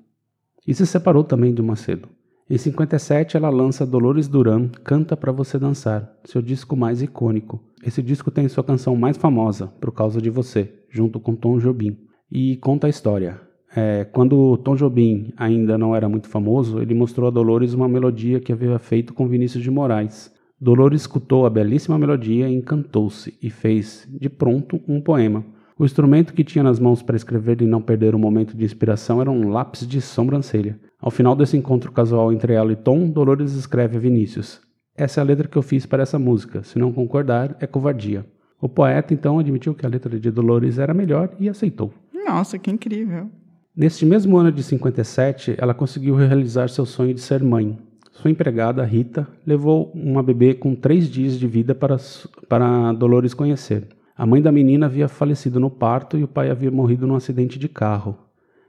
E 0.65 0.73
se 0.73 0.87
separou 0.87 1.25
também 1.25 1.53
do 1.53 1.65
Macedo. 1.65 2.09
Em 2.49 2.57
57, 2.57 3.37
ela 3.37 3.51
lança 3.51 3.85
Dolores 3.85 4.29
Duran, 4.29 4.69
Canta 4.85 5.17
Pra 5.17 5.33
Você 5.33 5.59
Dançar, 5.59 6.09
seu 6.23 6.41
disco 6.41 6.77
mais 6.77 7.03
icônico. 7.03 7.61
Esse 7.85 8.01
disco 8.01 8.31
tem 8.31 8.47
sua 8.47 8.63
canção 8.63 8.95
mais 8.95 9.17
famosa, 9.17 9.67
Por 9.67 9.91
Causa 9.91 10.23
de 10.23 10.31
Você, 10.31 10.73
junto 10.89 11.19
com 11.19 11.35
Tom 11.35 11.59
Jobim. 11.59 11.99
E 12.31 12.59
conta 12.59 12.87
a 12.87 12.91
história. 12.91 13.41
É, 13.75 14.05
quando 14.05 14.57
Tom 14.59 14.77
Jobim 14.77 15.33
ainda 15.37 15.77
não 15.77 15.97
era 15.97 16.09
muito 16.09 16.29
famoso, 16.29 16.81
ele 16.81 16.95
mostrou 16.95 17.27
a 17.27 17.33
Dolores 17.33 17.75
uma 17.75 17.89
melodia 17.89 18.39
que 18.39 18.53
havia 18.53 18.79
feito 18.79 19.13
com 19.13 19.27
Vinícius 19.27 19.65
de 19.65 19.71
Moraes. 19.71 20.32
Dolores 20.63 21.01
escutou 21.01 21.45
a 21.45 21.51
belíssima 21.51 21.99
melodia 21.99 22.49
e 22.49 22.55
encantou-se 22.55 23.37
e 23.43 23.51
fez, 23.51 24.07
de 24.09 24.29
pronto, 24.29 24.81
um 24.87 25.01
poema. 25.01 25.45
O 25.77 25.85
instrumento 25.85 26.33
que 26.33 26.45
tinha 26.45 26.63
nas 26.63 26.79
mãos 26.79 27.03
para 27.03 27.17
escrever 27.17 27.61
e 27.61 27.67
não 27.67 27.83
perder 27.83 28.15
o 28.15 28.19
momento 28.19 28.57
de 28.57 28.65
inspiração 28.65 29.21
era 29.21 29.29
um 29.29 29.49
lápis 29.49 29.85
de 29.85 30.01
sobrancelha. 30.01 30.79
Ao 31.01 31.11
final 31.11 31.35
desse 31.35 31.57
encontro 31.57 31.91
casual 31.91 32.33
entre 32.33 32.53
ela 32.53 32.71
e 32.71 32.77
Tom, 32.77 33.11
Dolores 33.11 33.55
escreve 33.55 33.97
a 33.97 34.01
Vinícius: 34.01 34.61
Essa 34.97 35.21
é 35.21 35.23
a 35.23 35.25
letra 35.25 35.49
que 35.49 35.59
eu 35.59 35.63
fiz 35.63 35.85
para 35.85 36.05
essa 36.05 36.17
música. 36.17 36.63
Se 36.63 36.79
não 36.79 36.93
concordar, 36.93 37.57
é 37.59 37.67
covardia. 37.67 38.25
O 38.61 38.69
poeta 38.69 39.13
então 39.13 39.41
admitiu 39.41 39.75
que 39.75 39.85
a 39.85 39.89
letra 39.89 40.17
de 40.17 40.31
Dolores 40.31 40.79
era 40.79 40.95
melhor 40.95 41.35
e 41.41 41.49
aceitou. 41.49 41.93
Nossa, 42.25 42.57
que 42.57 42.71
incrível. 42.71 43.29
Neste 43.75 44.07
mesmo 44.07 44.37
ano 44.37 44.53
de 44.53 44.63
57, 44.63 45.57
ela 45.59 45.75
conseguiu 45.75 46.15
realizar 46.15 46.71
seu 46.71 46.87
sonho 46.87 47.13
de 47.13 47.21
ser 47.21 47.43
mãe. 47.43 47.77
Sua 48.13 48.31
empregada, 48.31 48.85
Rita, 48.85 49.27
levou 49.45 49.91
uma 49.95 50.23
bebê 50.23 50.53
com 50.53 50.75
três 50.75 51.09
dias 51.11 51.39
de 51.39 51.47
vida 51.47 51.75
para, 51.75 51.97
para 52.47 52.93
Dolores 52.93 53.33
conhecer. 53.33 53.89
A 54.15 54.27
mãe 54.27 54.43
da 54.43 54.53
menina 54.53 54.87
havia 54.87 55.09
falecido 55.09 55.59
no 55.59 55.71
parto 55.71 56.19
e 56.19 56.23
o 56.23 56.29
pai 56.29 56.51
havia 56.51 56.71
morrido 56.71 57.07
num 57.07 57.15
acidente 57.15 57.59
de 57.59 57.69
carro. 57.69 58.17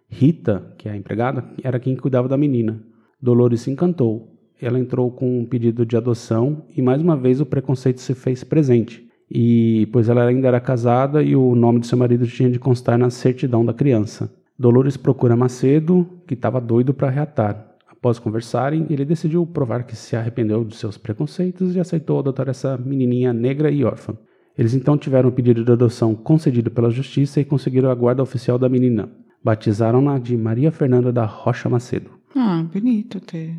Rita, 0.08 0.74
que 0.78 0.88
é 0.88 0.94
a 0.94 0.98
empregada, 0.98 1.44
era 1.62 1.80
quem 1.80 1.96
cuidava 1.96 2.30
da 2.30 2.38
menina. 2.38 2.82
Dolores 3.22 3.62
se 3.62 3.70
encantou. 3.70 4.30
Ela 4.62 4.80
entrou 4.80 5.12
com 5.12 5.40
um 5.40 5.46
pedido 5.46 5.86
de 5.86 5.98
adoção 5.98 6.64
e 6.76 6.82
mais 6.82 7.02
uma 7.02 7.18
vez 7.18 7.42
o 7.42 7.46
preconceito 7.46 8.00
se 8.00 8.14
fez 8.14 8.44
presente. 8.46 9.06
E 9.30 9.90
pois 9.92 10.08
ela 10.08 10.24
ainda 10.24 10.48
era 10.48 10.60
casada 10.62 11.22
e 11.22 11.36
o 11.36 11.54
nome 11.54 11.82
de 11.82 11.88
seu 11.88 11.98
marido 11.98 12.26
tinha 12.26 12.50
de 12.50 12.60
constar 12.60 12.98
na 12.98 13.10
certidão 13.10 13.66
da 13.66 13.74
criança. 13.74 14.34
Dolores 14.58 14.96
procura 14.96 15.36
Macedo, 15.36 16.08
que 16.26 16.34
estava 16.34 16.62
doido 16.62 16.94
para 16.94 17.10
reatar. 17.10 17.73
Após 18.04 18.20
conversarem, 18.20 18.86
ele 18.90 19.06
decidiu 19.06 19.48
provar 19.48 19.86
que 19.86 19.96
se 19.96 20.14
arrependeu 20.14 20.66
de 20.66 20.76
seus 20.76 20.98
preconceitos 20.98 21.74
e 21.74 21.80
aceitou 21.80 22.20
adotar 22.20 22.50
essa 22.50 22.78
menininha 22.78 23.32
negra 23.32 23.72
e 23.72 23.86
órfã. 23.86 24.18
Eles 24.58 24.74
então 24.74 24.98
tiveram 24.98 25.30
o 25.30 25.32
pedido 25.32 25.64
de 25.64 25.72
adoção 25.72 26.14
concedido 26.14 26.70
pela 26.70 26.92
justiça 26.92 27.40
e 27.40 27.46
conseguiram 27.46 27.90
a 27.90 27.96
guarda 27.96 28.22
oficial 28.22 28.60
da 28.60 28.68
menina. 28.68 29.10
Batizaram-na 29.42 30.20
de 30.20 30.36
Maria 30.36 30.70
Fernanda 30.70 31.14
da 31.14 31.24
Rocha 31.24 31.70
Macedo. 31.70 32.10
Ah, 32.36 32.66
bonito 32.74 33.22
ter 33.22 33.58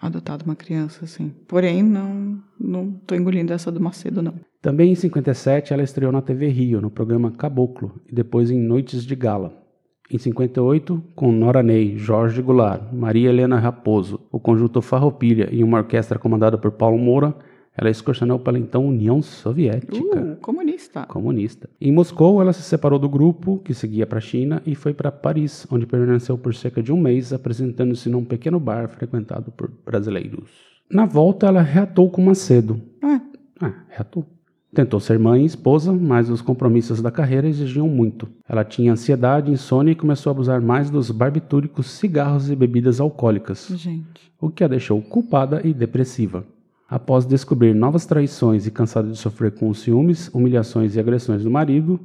adotado 0.00 0.46
uma 0.46 0.56
criança 0.56 1.04
assim. 1.04 1.30
Porém, 1.46 1.82
não 1.82 2.42
não 2.58 2.92
tô 3.06 3.14
engolindo 3.14 3.52
essa 3.52 3.70
do 3.70 3.78
Macedo, 3.78 4.22
não. 4.22 4.36
Também 4.62 4.92
em 4.92 4.94
57, 4.94 5.74
ela 5.74 5.82
estreou 5.82 6.10
na 6.10 6.22
TV 6.22 6.48
Rio, 6.48 6.80
no 6.80 6.90
programa 6.90 7.30
Caboclo, 7.30 8.00
e 8.10 8.14
depois 8.14 8.50
em 8.50 8.58
Noites 8.58 9.04
de 9.04 9.14
Gala. 9.14 9.61
Em 10.10 10.18
58, 10.18 11.02
com 11.14 11.32
Nora 11.32 11.62
Ney, 11.62 11.96
Jorge 11.96 12.42
Goulart, 12.42 12.92
Maria 12.92 13.30
Helena 13.30 13.58
Raposo, 13.58 14.20
o 14.30 14.38
conjunto 14.38 14.82
Farroupilha 14.82 15.48
e 15.50 15.64
uma 15.64 15.78
orquestra 15.78 16.18
comandada 16.18 16.58
por 16.58 16.72
Paulo 16.72 16.98
Moura, 16.98 17.34
ela 17.74 17.88
excursionou 17.88 18.38
pela 18.38 18.58
então 18.58 18.86
União 18.86 19.22
Soviética. 19.22 19.96
Uh, 19.96 20.36
comunista. 20.36 21.06
Comunista. 21.06 21.70
Em 21.80 21.90
Moscou, 21.90 22.42
ela 22.42 22.52
se 22.52 22.62
separou 22.62 22.98
do 22.98 23.08
grupo, 23.08 23.60
que 23.64 23.72
seguia 23.72 24.06
para 24.06 24.18
a 24.18 24.20
China, 24.20 24.62
e 24.66 24.74
foi 24.74 24.92
para 24.92 25.10
Paris, 25.10 25.66
onde 25.70 25.86
permaneceu 25.86 26.36
por 26.36 26.54
cerca 26.54 26.82
de 26.82 26.92
um 26.92 27.00
mês, 27.00 27.32
apresentando-se 27.32 28.10
num 28.10 28.24
pequeno 28.24 28.60
bar 28.60 28.88
frequentado 28.88 29.50
por 29.50 29.70
brasileiros. 29.86 30.50
Na 30.90 31.06
volta, 31.06 31.46
ela 31.46 31.62
reatou 31.62 32.10
com 32.10 32.22
Macedo. 32.22 32.78
Ah, 33.02 33.20
Ah, 33.58 33.84
reatou. 33.88 34.26
Tentou 34.74 34.98
ser 35.00 35.18
mãe 35.18 35.42
e 35.42 35.46
esposa, 35.46 35.92
mas 35.92 36.30
os 36.30 36.40
compromissos 36.40 37.02
da 37.02 37.10
carreira 37.10 37.46
exigiam 37.46 37.86
muito. 37.88 38.26
Ela 38.48 38.64
tinha 38.64 38.92
ansiedade, 38.92 39.50
insônia 39.50 39.92
e 39.92 39.96
começou 39.96 40.30
a 40.30 40.32
abusar 40.32 40.62
mais 40.62 40.88
dos 40.88 41.10
barbitúricos, 41.10 41.90
cigarros 41.90 42.50
e 42.50 42.56
bebidas 42.56 42.98
alcoólicas, 42.98 43.68
Gente. 43.74 44.32
o 44.40 44.48
que 44.48 44.64
a 44.64 44.68
deixou 44.68 45.02
culpada 45.02 45.60
e 45.62 45.74
depressiva. 45.74 46.46
Após 46.88 47.26
descobrir 47.26 47.74
novas 47.74 48.06
traições 48.06 48.66
e 48.66 48.70
cansada 48.70 49.10
de 49.10 49.18
sofrer 49.18 49.52
com 49.52 49.68
os 49.68 49.80
ciúmes, 49.80 50.28
humilhações 50.32 50.96
e 50.96 51.00
agressões 51.00 51.44
do 51.44 51.50
marido, 51.50 52.00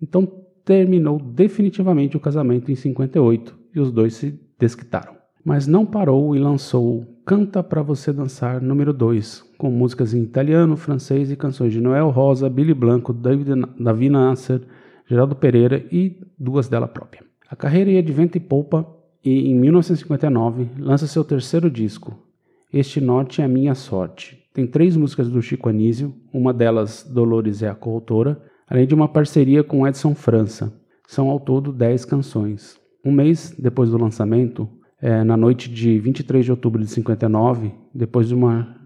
então 0.00 0.30
terminou 0.62 1.18
definitivamente 1.18 2.18
o 2.18 2.20
casamento 2.20 2.70
em 2.70 2.74
58 2.74 3.58
e 3.74 3.80
os 3.80 3.90
dois 3.90 4.14
se 4.14 4.38
desquitaram. 4.58 5.19
Mas 5.44 5.66
não 5.66 5.86
parou 5.86 6.36
e 6.36 6.38
lançou 6.38 7.06
Canta 7.24 7.62
Pra 7.62 7.82
Você 7.82 8.12
Dançar 8.12 8.60
número 8.60 8.92
2, 8.92 9.44
com 9.56 9.70
músicas 9.70 10.12
em 10.12 10.22
italiano, 10.22 10.76
francês 10.76 11.30
e 11.30 11.36
canções 11.36 11.72
de 11.72 11.80
Noel 11.80 12.10
Rosa, 12.10 12.50
Billy 12.50 12.74
Blanco, 12.74 13.12
David, 13.12 13.50
Davi 13.78 14.10
Nasser, 14.10 14.62
Geraldo 15.06 15.34
Pereira 15.34 15.84
e 15.90 16.20
duas 16.38 16.68
dela 16.68 16.86
própria. 16.86 17.22
A 17.48 17.56
carreira 17.56 17.90
ia 17.90 18.02
de 18.02 18.12
vento 18.12 18.36
e 18.36 18.40
polpa 18.40 18.86
e, 19.24 19.50
em 19.50 19.54
1959, 19.54 20.68
lança 20.78 21.06
seu 21.06 21.24
terceiro 21.24 21.70
disco, 21.70 22.16
Este 22.72 23.00
Norte 23.00 23.42
é 23.42 23.44
a 23.44 23.48
Minha 23.48 23.74
Sorte. 23.74 24.40
Tem 24.52 24.66
três 24.66 24.96
músicas 24.96 25.28
do 25.28 25.40
Chico 25.40 25.68
Anísio, 25.68 26.14
uma 26.32 26.52
delas 26.52 27.02
Dolores 27.02 27.62
é 27.62 27.68
a 27.68 27.74
coautora, 27.74 28.40
além 28.68 28.86
de 28.86 28.94
uma 28.94 29.08
parceria 29.08 29.64
com 29.64 29.86
Edson 29.86 30.14
França. 30.14 30.72
São 31.06 31.28
ao 31.28 31.40
todo 31.40 31.72
10 31.72 32.04
canções. 32.04 32.78
Um 33.04 33.10
mês 33.10 33.54
depois 33.58 33.90
do 33.90 33.98
lançamento, 33.98 34.68
é, 35.00 35.24
na 35.24 35.36
noite 35.36 35.70
de 35.70 35.98
23 35.98 36.44
de 36.44 36.50
outubro 36.50 36.82
de 36.82 36.90
59, 36.90 37.72
depois 37.94 38.28
de, 38.28 38.34
uma, 38.34 38.76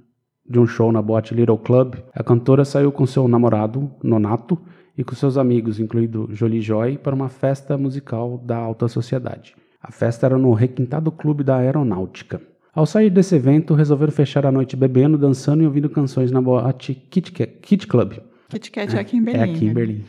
de 0.48 0.58
um 0.58 0.66
show 0.66 0.92
na 0.92 1.02
boate 1.02 1.34
Little 1.34 1.58
Club, 1.58 1.96
a 2.14 2.22
cantora 2.22 2.64
saiu 2.64 2.92
com 2.92 3.06
seu 3.06 3.26
namorado, 3.26 3.90
Nonato, 4.02 4.58
e 4.96 5.02
com 5.02 5.14
seus 5.14 5.36
amigos, 5.36 5.80
incluindo 5.80 6.28
Jolie 6.32 6.60
Joy, 6.60 6.98
para 6.98 7.14
uma 7.14 7.28
festa 7.28 7.76
musical 7.76 8.38
da 8.38 8.56
alta 8.56 8.86
sociedade. 8.86 9.54
A 9.82 9.90
festa 9.90 10.26
era 10.26 10.38
no 10.38 10.52
requintado 10.52 11.10
clube 11.10 11.42
da 11.42 11.56
Aeronáutica. 11.56 12.40
Ao 12.72 12.86
sair 12.86 13.10
desse 13.10 13.34
evento, 13.34 13.74
resolveram 13.74 14.12
fechar 14.12 14.46
a 14.46 14.52
noite 14.52 14.76
bebendo, 14.76 15.18
dançando 15.18 15.62
e 15.62 15.66
ouvindo 15.66 15.88
canções 15.90 16.30
na 16.30 16.40
boate 16.40 16.94
Kit, 16.94 17.30
Kit 17.32 17.86
Club. 17.86 18.14
Kit 18.48 18.70
Kat 18.70 18.96
é 18.96 19.00
aqui 19.00 19.16
em 19.16 19.22
Berlim. 19.22 19.40
É 19.40 19.44
aqui 19.44 19.64
em 19.64 19.68
né? 19.68 19.74
Berlim. 19.74 20.04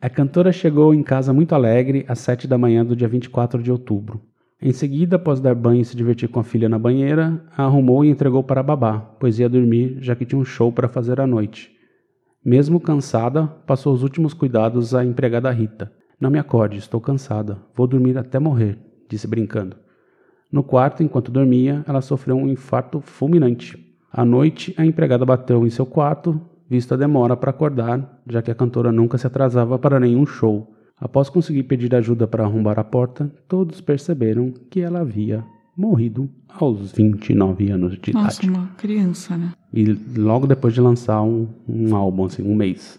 a 0.00 0.08
cantora 0.08 0.52
chegou 0.52 0.94
em 0.94 1.02
casa 1.02 1.32
muito 1.32 1.54
alegre 1.54 2.04
às 2.08 2.18
sete 2.18 2.48
da 2.48 2.58
manhã 2.58 2.84
do 2.84 2.96
dia 2.96 3.08
24 3.08 3.62
de 3.62 3.70
outubro. 3.70 4.22
Em 4.60 4.72
seguida, 4.72 5.16
após 5.16 5.38
dar 5.38 5.54
banho 5.54 5.82
e 5.82 5.84
se 5.84 5.94
divertir 5.94 6.28
com 6.30 6.40
a 6.40 6.44
filha 6.44 6.68
na 6.68 6.78
banheira, 6.78 7.44
a 7.54 7.64
arrumou 7.64 8.04
e 8.04 8.08
entregou 8.08 8.42
para 8.42 8.60
a 8.60 8.64
babá, 8.64 8.98
pois 9.20 9.38
ia 9.38 9.48
dormir, 9.48 9.98
já 10.00 10.16
que 10.16 10.24
tinha 10.24 10.40
um 10.40 10.44
show 10.44 10.72
para 10.72 10.88
fazer 10.88 11.20
à 11.20 11.26
noite. 11.26 11.70
Mesmo 12.42 12.80
cansada, 12.80 13.46
passou 13.66 13.92
os 13.92 14.02
últimos 14.02 14.32
cuidados 14.32 14.94
à 14.94 15.04
empregada 15.04 15.50
Rita. 15.50 15.92
Não 16.18 16.30
me 16.30 16.38
acorde, 16.38 16.78
estou 16.78 17.00
cansada. 17.00 17.58
Vou 17.74 17.86
dormir 17.86 18.16
até 18.16 18.38
morrer, 18.38 18.78
disse 19.08 19.26
brincando. 19.26 19.76
No 20.50 20.62
quarto, 20.62 21.02
enquanto 21.02 21.30
dormia, 21.30 21.84
ela 21.86 22.00
sofreu 22.00 22.36
um 22.36 22.48
infarto 22.48 23.00
fulminante. 23.00 23.76
À 24.10 24.24
noite, 24.24 24.72
a 24.78 24.86
empregada 24.86 25.26
bateu 25.26 25.66
em 25.66 25.70
seu 25.70 25.84
quarto, 25.84 26.40
visto 26.70 26.94
a 26.94 26.96
demora 26.96 27.36
para 27.36 27.50
acordar, 27.50 28.22
já 28.26 28.40
que 28.40 28.50
a 28.50 28.54
cantora 28.54 28.90
nunca 28.90 29.18
se 29.18 29.26
atrasava 29.26 29.78
para 29.78 30.00
nenhum 30.00 30.24
show. 30.24 30.74
Após 30.98 31.28
conseguir 31.28 31.64
pedir 31.64 31.94
ajuda 31.94 32.26
para 32.26 32.44
arrombar 32.44 32.78
a 32.78 32.84
porta, 32.84 33.30
todos 33.46 33.80
perceberam 33.80 34.52
que 34.70 34.80
ela 34.80 35.00
havia 35.00 35.44
morrido 35.76 36.28
aos 36.48 36.92
29 36.92 37.70
anos 37.70 37.98
de 37.98 38.14
Nossa, 38.14 38.42
idade. 38.42 38.58
uma 38.58 38.68
criança, 38.78 39.36
né? 39.36 39.52
E 39.74 39.84
logo 40.16 40.46
depois 40.46 40.72
de 40.72 40.80
lançar 40.80 41.22
um, 41.22 41.46
um 41.68 41.94
álbum, 41.94 42.24
assim, 42.24 42.42
um 42.42 42.54
mês. 42.54 42.98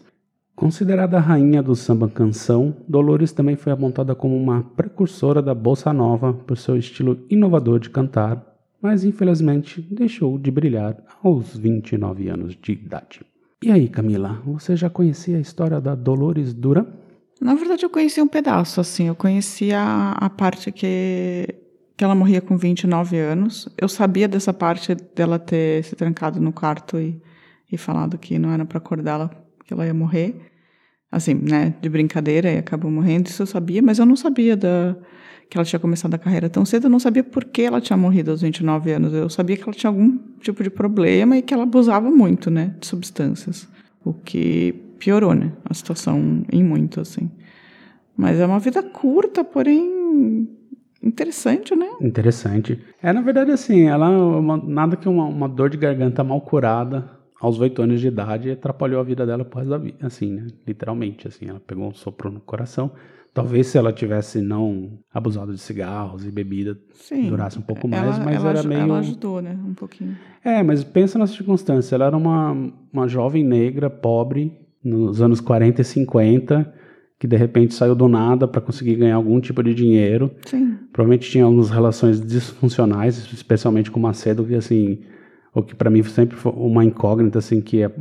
Considerada 0.56 1.18
a 1.18 1.20
rainha 1.20 1.62
do 1.62 1.76
samba 1.76 2.08
canção, 2.08 2.76
Dolores 2.88 3.32
também 3.32 3.56
foi 3.56 3.72
apontada 3.72 4.14
como 4.16 4.36
uma 4.36 4.64
precursora 4.64 5.42
da 5.42 5.54
bossa 5.54 5.92
nova 5.92 6.34
por 6.34 6.58
seu 6.58 6.78
estilo 6.78 7.20
inovador 7.30 7.80
de 7.80 7.90
cantar, 7.90 8.44
mas 8.82 9.04
infelizmente 9.04 9.82
deixou 9.82 10.38
de 10.38 10.52
brilhar 10.52 10.98
aos 11.24 11.58
29 11.58 12.30
anos 12.30 12.56
de 12.60 12.74
idade. 12.74 13.22
E 13.64 13.72
aí, 13.72 13.88
Camila, 13.88 14.40
você 14.46 14.76
já 14.76 14.90
conhecia 14.90 15.38
a 15.38 15.42
história 15.42 15.82
da 15.82 15.96
Dolores 15.96 16.54
Duran? 16.54 16.86
Na 17.40 17.54
verdade, 17.54 17.86
eu 17.86 17.90
conheci 17.90 18.22
um 18.22 18.28
pedaço, 18.28 18.82
assim. 18.82 19.08
Eu 19.08 19.16
conhecia 19.16 19.80
a, 19.80 20.12
a 20.26 20.30
parte 20.30 20.72
que, 20.72 21.56
que 21.96 22.04
ela 22.04 22.16
morria 22.16 22.42
com 22.42 22.58
29 22.58 23.18
anos. 23.18 23.70
Eu 23.78 23.88
sabia 23.88 24.28
dessa 24.28 24.54
parte 24.54 24.96
dela 25.16 25.38
ter 25.38 25.84
se 25.84 25.96
trancado 25.96 26.40
no 26.40 26.52
quarto 26.52 27.00
e, 27.00 27.22
e 27.72 27.78
falado 27.78 28.18
que 28.18 28.40
não 28.40 28.52
era 28.52 28.66
para 28.66 28.80
acordá-la, 28.80 29.30
que 29.66 29.74
ela 29.74 29.86
ia 29.86 29.94
morrer. 29.94 30.52
Assim, 31.12 31.36
né, 31.36 31.74
de 31.82 31.88
brincadeira, 31.88 32.52
e 32.52 32.58
acabou 32.58 32.92
morrendo. 32.92 33.28
Isso 33.28 33.44
eu 33.44 33.48
sabia, 33.48 33.82
mas 33.82 33.98
eu 33.98 34.06
não 34.06 34.16
sabia 34.16 34.58
da, 34.58 34.98
que 35.50 35.58
ela 35.58 35.64
tinha 35.64 35.80
começado 35.80 36.14
a 36.14 36.18
carreira 36.18 36.50
tão 36.50 36.66
cedo. 36.66 36.86
Eu 36.86 36.90
não 36.90 37.00
sabia 37.00 37.24
por 37.24 37.46
que 37.46 37.62
ela 37.62 37.80
tinha 37.80 37.96
morrido 37.96 38.32
aos 38.32 38.42
29 38.42 38.92
anos. 38.92 39.14
Eu 39.14 39.30
sabia 39.30 39.56
que 39.56 39.64
ela 39.64 39.74
tinha 39.74 39.90
algum 39.90 40.18
tipo 40.42 40.64
de 40.64 40.70
problema 40.70 41.38
e 41.38 41.42
que 41.42 41.54
ela 41.54 41.64
abusava 41.64 42.10
muito, 42.10 42.50
né, 42.50 42.76
de 42.80 42.88
substâncias. 42.88 43.68
O 44.04 44.14
que 44.14 44.87
piorou, 44.98 45.34
né? 45.34 45.54
A 45.66 45.74
situação 45.74 46.44
em 46.52 46.64
muito, 46.64 47.00
assim. 47.00 47.30
Mas 48.16 48.40
é 48.40 48.46
uma 48.46 48.60
vida 48.60 48.82
curta, 48.82 49.44
porém 49.44 50.50
interessante, 51.02 51.76
né? 51.76 51.88
Interessante. 52.02 52.80
É, 53.02 53.14
na 53.14 53.22
verdade, 53.22 53.52
assim, 53.52 53.84
ela 53.88 54.10
uma- 54.10 54.58
nada 54.58 54.96
que 54.98 55.08
uma, 55.08 55.26
uma 55.26 55.48
dor 55.48 55.70
de 55.70 55.78
garganta 55.78 56.24
mal 56.24 56.42
curada 56.42 57.10
aos 57.40 57.60
oito 57.60 57.82
anos 57.82 58.02
de 58.02 58.08
idade 58.08 58.50
atrapalhou 58.50 59.00
a 59.00 59.04
vida 59.04 59.26
dela 59.26 59.46
por 59.46 59.60
resto 59.60 59.70
da 59.70 59.78
vida, 59.78 59.98
assim, 60.02 60.34
né? 60.34 60.48
Literalmente, 60.66 61.28
assim, 61.28 61.48
ela 61.48 61.60
pegou 61.60 61.88
um 61.88 61.94
sopro 61.94 62.32
no 62.32 62.40
coração. 62.40 62.92
Talvez 63.34 63.68
se 63.68 63.78
ela 63.78 63.94
tivesse 63.94 64.42
não 64.42 64.98
abusado 65.14 65.54
de 65.54 65.60
cigarros 65.60 66.26
e 66.26 66.32
bebida, 66.32 66.76
Sim. 66.94 67.30
durasse 67.30 67.60
um 67.60 67.62
pouco 67.62 67.88
mais, 67.88 68.16
ela, 68.16 68.26
mas 68.26 68.36
ela, 68.38 68.50
era 68.50 68.64
meio... 68.64 68.82
Ela 68.82 69.00
ajudou, 69.00 69.40
né? 69.44 69.56
Um 69.64 69.76
pouquinho. 69.76 70.18
É, 70.44 70.64
mas 70.64 70.84
pensa 70.84 71.20
nessa 71.20 71.34
circunstância. 71.34 71.94
Ela 71.94 72.06
era 72.08 72.18
uma, 72.18 72.52
uma 72.92 73.08
jovem 73.08 73.44
negra, 73.44 73.92
pobre, 73.92 74.58
nos 74.84 75.22
anos 75.22 75.42
40 75.42 75.82
e 75.82 75.84
50, 75.84 76.74
que 77.20 77.28
de 77.28 77.36
repente 77.36 77.74
saiu 77.74 77.96
do 77.96 78.08
nada 78.08 78.48
para 78.48 78.62
conseguir 78.62 78.96
ganhar 78.96 79.16
algum 79.16 79.40
tipo 79.40 79.64
de 79.64 79.74
dinheiro. 79.74 80.32
Sim. 80.46 80.78
Provavelmente 80.94 81.30
tinha 81.30 81.44
algumas 81.44 81.70
relações 81.70 82.22
disfuncionais, 82.22 83.18
especialmente 83.34 83.90
com 83.90 84.00
o 84.00 84.04
Macedo, 84.04 84.46
que 84.46 84.56
assim, 84.56 85.00
o 85.54 85.64
que 85.64 85.76
para 85.76 85.90
mim 85.90 86.04
sempre 86.04 86.38
foi 86.38 86.52
uma 86.54 86.86
incógnita, 86.86 87.40
assim, 87.40 87.60
que 87.60 87.82
é, 87.82 87.92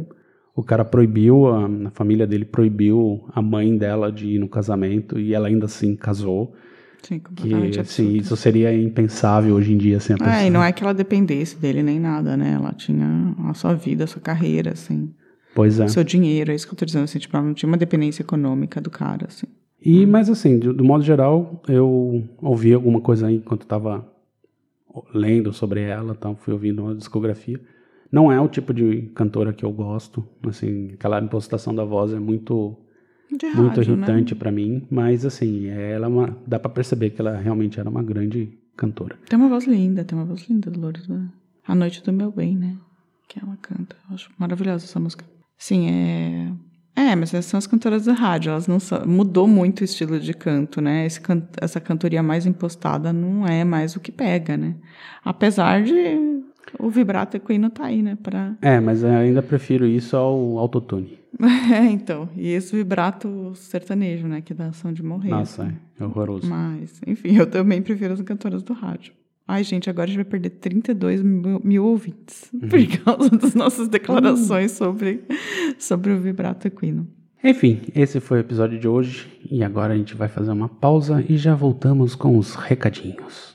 o 0.54 0.62
cara 0.62 0.84
proibiu, 0.84 1.46
a, 1.48 1.66
a 1.86 1.90
família 1.90 2.26
dele 2.26 2.44
proibiu 2.44 3.24
a 3.34 3.40
mãe 3.40 3.76
dela 3.76 4.12
de 4.12 4.26
ir 4.26 4.38
no 4.38 4.48
casamento 4.48 5.18
e 5.18 5.34
ela 5.34 5.48
ainda 5.48 5.66
assim 5.66 5.96
casou. 5.96 6.54
Sim, 7.02 7.20
Que, 7.20 7.54
assim, 7.54 7.78
absurdo. 7.78 8.16
isso 8.16 8.36
seria 8.36 8.76
impensável 8.76 9.54
hoje 9.54 9.72
em 9.72 9.76
dia, 9.76 9.98
assim, 9.98 10.14
a 10.14 10.16
pessoa... 10.16 10.36
É, 10.36 10.46
e 10.46 10.50
não 10.50 10.62
é 10.62 10.72
que 10.72 10.82
ela 10.82 10.92
dependesse 10.92 11.56
dele 11.56 11.82
nem 11.82 12.00
nada, 12.00 12.36
né? 12.36 12.54
Ela 12.54 12.72
tinha 12.72 13.34
a 13.44 13.54
sua 13.54 13.74
vida, 13.74 14.04
a 14.04 14.06
sua 14.08 14.20
carreira, 14.20 14.72
assim. 14.72 15.10
Pois 15.56 15.80
é. 15.80 15.86
O 15.86 15.88
seu 15.88 16.04
dinheiro, 16.04 16.52
é 16.52 16.54
isso 16.54 16.66
que 16.66 16.74
eu 16.74 16.78
tô 16.78 16.84
dizendo, 16.84 17.04
assim. 17.04 17.18
Tipo, 17.18 17.34
ela 17.34 17.46
não 17.46 17.54
tinha 17.54 17.66
uma 17.66 17.78
dependência 17.78 18.22
econômica 18.22 18.78
do 18.78 18.90
cara, 18.90 19.26
assim. 19.26 19.46
E, 19.80 20.04
mas 20.04 20.28
assim, 20.28 20.58
do, 20.58 20.72
do 20.74 20.84
modo 20.84 21.02
geral, 21.02 21.62
eu 21.66 22.28
ouvi 22.42 22.74
alguma 22.74 23.00
coisa 23.00 23.28
aí 23.28 23.36
enquanto 23.36 23.62
estava 23.62 24.06
lendo 25.14 25.52
sobre 25.52 25.80
ela, 25.80 26.14
então 26.16 26.36
fui 26.36 26.52
ouvindo 26.52 26.82
uma 26.82 26.94
discografia. 26.94 27.58
Não 28.12 28.30
é 28.30 28.38
o 28.38 28.48
tipo 28.48 28.74
de 28.74 29.02
cantora 29.14 29.52
que 29.52 29.64
eu 29.64 29.72
gosto, 29.72 30.26
assim, 30.46 30.90
aquela 30.92 31.20
impostação 31.20 31.74
da 31.74 31.84
voz 31.84 32.12
é 32.12 32.18
muito 32.18 32.76
De 33.30 33.46
muito 33.46 33.76
rádio, 33.76 33.96
né? 33.96 34.02
irritante 34.02 34.34
pra 34.34 34.52
mim, 34.52 34.86
mas 34.90 35.24
assim, 35.24 35.68
ela 35.68 36.06
é 36.06 36.08
uma, 36.08 36.36
dá 36.46 36.58
pra 36.58 36.70
perceber 36.70 37.10
que 37.10 37.20
ela 37.20 37.36
realmente 37.36 37.80
era 37.80 37.88
uma 37.88 38.02
grande 38.02 38.58
cantora. 38.76 39.16
Tem 39.28 39.38
uma 39.38 39.48
voz 39.48 39.66
linda, 39.66 40.04
tem 40.04 40.18
uma 40.18 40.26
voz 40.26 40.46
linda, 40.48 40.70
Dolores. 40.70 41.08
Né? 41.08 41.28
A 41.66 41.74
Noite 41.74 42.02
do 42.02 42.12
Meu 42.12 42.30
Bem, 42.30 42.56
né? 42.56 42.76
Que 43.28 43.40
ela 43.42 43.56
canta. 43.62 43.96
Eu 44.08 44.14
acho 44.14 44.30
maravilhosa 44.38 44.84
essa 44.84 45.00
música. 45.00 45.24
Sim, 45.56 45.88
é. 45.90 46.52
É, 46.98 47.14
mas 47.14 47.34
essas 47.34 47.44
são 47.46 47.58
as 47.58 47.66
cantoras 47.66 48.06
da 48.06 48.14
rádio. 48.14 48.50
Elas 48.50 48.66
não 48.66 48.80
são... 48.80 49.06
Mudou 49.06 49.46
muito 49.46 49.82
o 49.82 49.84
estilo 49.84 50.18
de 50.18 50.32
canto, 50.32 50.80
né? 50.80 51.04
Esse 51.04 51.20
can... 51.20 51.42
Essa 51.60 51.78
cantoria 51.78 52.22
mais 52.22 52.46
impostada 52.46 53.12
não 53.12 53.46
é 53.46 53.64
mais 53.64 53.94
o 53.94 54.00
que 54.00 54.10
pega, 54.10 54.56
né? 54.56 54.74
Apesar 55.22 55.82
de 55.82 56.36
o 56.78 56.88
vibrato 56.88 57.36
equino 57.36 57.70
tá 57.70 57.84
aí, 57.84 58.02
né? 58.02 58.16
Pra... 58.22 58.54
É, 58.62 58.80
mas 58.80 59.02
eu 59.02 59.10
ainda 59.10 59.42
prefiro 59.42 59.86
isso 59.86 60.16
ao 60.16 60.58
autotune. 60.58 61.18
É, 61.70 61.84
então. 61.84 62.30
E 62.34 62.48
esse 62.48 62.74
vibrato 62.74 63.52
sertanejo, 63.54 64.26
né? 64.26 64.40
Que 64.40 64.54
dá 64.54 64.68
ação 64.68 64.90
de 64.90 65.02
morrer. 65.02 65.28
Nossa, 65.28 65.64
assim. 65.64 65.76
é 66.00 66.04
horroroso. 66.04 66.48
Mas, 66.48 66.98
enfim, 67.06 67.36
eu 67.36 67.46
também 67.46 67.82
prefiro 67.82 68.14
as 68.14 68.22
cantoras 68.22 68.62
do 68.62 68.72
rádio. 68.72 69.12
Ai, 69.48 69.62
gente, 69.62 69.88
agora 69.88 70.04
a 70.04 70.08
gente 70.08 70.16
vai 70.16 70.24
perder 70.24 70.50
32 70.50 71.22
mil, 71.22 71.60
mil 71.62 71.84
ouvintes 71.84 72.50
uhum. 72.52 72.66
por 72.68 73.04
causa 73.04 73.30
das 73.30 73.54
nossas 73.54 73.86
declarações 73.86 74.72
uhum. 74.72 74.76
sobre, 74.76 75.24
sobre 75.78 76.12
o 76.12 76.20
vibrato 76.20 76.66
equino. 76.66 77.06
Enfim, 77.44 77.80
esse 77.94 78.18
foi 78.18 78.38
o 78.38 78.40
episódio 78.40 78.76
de 78.76 78.88
hoje 78.88 79.28
e 79.48 79.62
agora 79.62 79.94
a 79.94 79.96
gente 79.96 80.16
vai 80.16 80.26
fazer 80.26 80.50
uma 80.50 80.68
pausa 80.68 81.24
e 81.28 81.36
já 81.36 81.54
voltamos 81.54 82.16
com 82.16 82.36
os 82.36 82.56
recadinhos. 82.56 83.54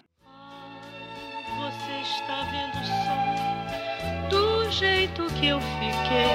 Você 1.60 1.92
está 2.02 2.44
vendo 2.52 2.78
o 2.80 2.86
som 4.30 4.66
do 4.66 4.72
jeito 4.72 5.26
que 5.34 5.48
eu 5.48 5.60
fiquei 5.60 6.32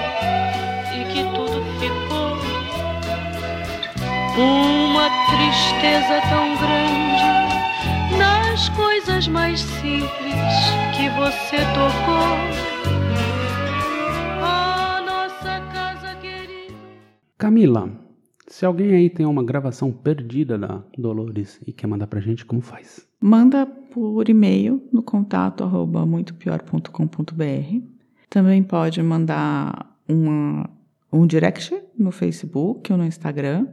e 0.92 1.04
que 1.14 1.24
tudo 1.34 1.64
ficou. 1.80 2.36
Uma 4.38 5.08
tristeza 5.30 6.20
tão 6.28 6.54
grande 6.58 7.45
nas 8.66 8.68
coisas 8.70 9.28
mais 9.28 9.60
simples 9.60 10.34
que 10.96 11.08
você 11.10 11.56
tocou. 11.74 12.36
A 14.42 15.02
nossa 15.04 15.60
casa 15.72 16.16
querida. 16.16 16.74
Camila, 17.38 17.90
se 18.48 18.66
alguém 18.66 18.94
aí 18.94 19.10
tem 19.10 19.24
uma 19.24 19.44
gravação 19.44 19.92
perdida 19.92 20.58
da 20.58 20.82
Dolores 20.98 21.60
e 21.66 21.72
quer 21.72 21.86
mandar 21.86 22.06
pra 22.08 22.20
gente, 22.20 22.44
como 22.44 22.60
faz? 22.60 23.06
Manda 23.20 23.66
por 23.66 24.28
e-mail 24.28 24.82
no 24.92 25.02
contato 25.02 25.62
arroba 25.62 26.04
muitopior.com.br. 26.04 27.82
Também 28.28 28.62
pode 28.62 29.02
mandar 29.02 29.96
uma, 30.08 30.68
um 31.12 31.26
direct 31.26 31.74
no 31.96 32.10
Facebook 32.10 32.90
ou 32.90 32.98
no 32.98 33.04
Instagram. 33.04 33.68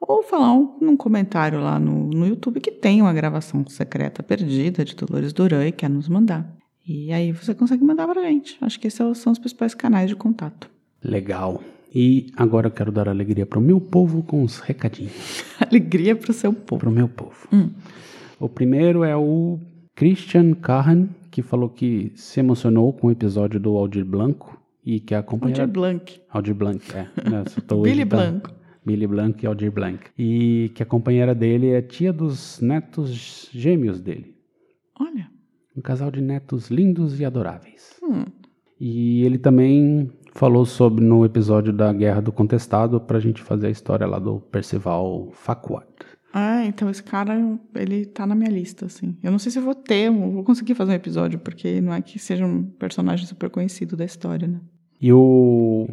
Ou 0.00 0.22
falar 0.22 0.52
um, 0.52 0.78
num 0.80 0.96
comentário 0.96 1.60
lá 1.60 1.78
no, 1.78 2.08
no 2.08 2.26
YouTube 2.26 2.60
que 2.60 2.70
tem 2.70 3.02
uma 3.02 3.12
gravação 3.12 3.66
secreta 3.66 4.22
perdida 4.22 4.84
de 4.84 4.94
Dolores 4.94 5.32
Duran 5.32 5.66
e 5.66 5.72
quer 5.72 5.90
nos 5.90 6.08
mandar. 6.08 6.56
E 6.86 7.12
aí 7.12 7.32
você 7.32 7.54
consegue 7.54 7.84
mandar 7.84 8.06
pra 8.08 8.22
gente. 8.22 8.56
Acho 8.60 8.80
que 8.80 8.86
esses 8.86 9.18
são 9.18 9.32
os 9.32 9.38
principais 9.38 9.74
canais 9.74 10.08
de 10.08 10.16
contato. 10.16 10.70
Legal. 11.04 11.62
E 11.94 12.30
agora 12.36 12.68
eu 12.68 12.70
quero 12.70 12.92
dar 12.92 13.08
alegria 13.08 13.44
pro 13.44 13.60
meu 13.60 13.80
povo 13.80 14.22
com 14.22 14.42
os 14.42 14.58
recadinhos. 14.58 15.44
Alegria 15.60 16.14
pro 16.14 16.32
seu 16.32 16.52
povo. 16.52 16.80
Pro 16.80 16.90
meu 16.90 17.08
povo. 17.08 17.48
Hum. 17.52 17.70
O 18.38 18.48
primeiro 18.48 19.04
é 19.04 19.16
o 19.16 19.58
Christian 19.94 20.52
Carran, 20.54 21.08
que 21.30 21.42
falou 21.42 21.68
que 21.68 22.12
se 22.14 22.40
emocionou 22.40 22.92
com 22.92 23.08
o 23.08 23.10
episódio 23.10 23.58
do 23.58 23.76
Aldir 23.76 24.04
Blanco 24.04 24.58
e 24.84 25.00
que 25.00 25.14
a 25.14 25.22
companheira... 25.22 25.62
Aldir 25.62 25.72
Blanc. 25.72 26.20
Aldir 26.30 26.54
Blanc, 26.54 26.96
é. 26.96 27.08
Billy? 27.82 28.04
Blanco. 28.04 28.50
Billy 28.88 29.06
Blanc 29.06 29.44
e 29.44 29.46
Aldir 29.46 29.70
Blanc. 29.70 29.98
E 30.18 30.70
que 30.74 30.82
a 30.82 30.86
companheira 30.86 31.34
dele 31.34 31.68
é 31.68 31.82
tia 31.82 32.10
dos 32.10 32.58
netos 32.58 33.50
gêmeos 33.52 34.00
dele. 34.00 34.34
Olha. 34.98 35.28
Um 35.76 35.82
casal 35.82 36.10
de 36.10 36.22
netos 36.22 36.70
lindos 36.70 37.20
e 37.20 37.24
adoráveis. 37.26 38.00
Hum. 38.02 38.24
E 38.80 39.22
ele 39.24 39.36
também 39.36 40.10
falou 40.32 40.64
sobre 40.64 41.04
no 41.04 41.22
episódio 41.22 41.70
da 41.70 41.92
Guerra 41.92 42.22
do 42.22 42.32
Contestado 42.32 42.98
pra 42.98 43.20
gente 43.20 43.42
fazer 43.42 43.66
a 43.66 43.70
história 43.70 44.06
lá 44.06 44.18
do 44.18 44.40
Percival 44.40 45.28
Farquaad. 45.32 45.86
Ah, 46.32 46.64
então 46.64 46.88
esse 46.88 47.02
cara, 47.02 47.58
ele 47.74 48.06
tá 48.06 48.26
na 48.26 48.34
minha 48.34 48.50
lista, 48.50 48.86
assim. 48.86 49.16
Eu 49.22 49.30
não 49.30 49.38
sei 49.38 49.52
se 49.52 49.58
eu 49.58 49.62
vou 49.62 49.74
ter, 49.74 50.06
eu 50.06 50.14
vou 50.14 50.44
conseguir 50.44 50.74
fazer 50.74 50.92
um 50.92 50.94
episódio, 50.94 51.38
porque 51.38 51.80
não 51.80 51.92
é 51.92 52.00
que 52.00 52.18
seja 52.18 52.46
um 52.46 52.62
personagem 52.64 53.26
super 53.26 53.50
conhecido 53.50 53.96
da 53.96 54.04
história, 54.04 54.48
né? 54.48 54.60
E 55.00 55.12
o 55.12 55.88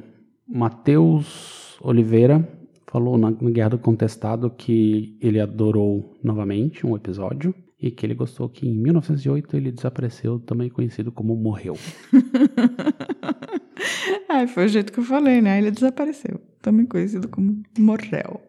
Matheus 0.47 1.77
Oliveira 1.81 2.47
falou 2.95 3.17
na, 3.17 3.29
na 3.29 3.51
Guerra 3.51 3.71
do 3.71 3.77
Contestado 3.77 4.49
que 4.49 5.17
ele 5.21 5.37
adorou 5.37 6.17
novamente 6.23 6.87
um 6.87 6.95
episódio 6.95 7.53
e 7.77 7.91
que 7.91 8.05
ele 8.05 8.13
gostou 8.13 8.47
que 8.47 8.65
em 8.65 8.73
1908 8.73 9.57
ele 9.57 9.69
desapareceu, 9.69 10.39
também 10.39 10.69
conhecido 10.69 11.11
como 11.11 11.35
morreu. 11.35 11.77
ah, 14.29 14.47
foi 14.47 14.63
o 14.63 14.67
jeito 14.69 14.93
que 14.93 14.99
eu 15.01 15.03
falei, 15.03 15.41
né? 15.41 15.57
Ele 15.57 15.71
desapareceu, 15.71 16.39
também 16.61 16.85
conhecido 16.85 17.27
como 17.27 17.61
Morrel. 17.77 18.41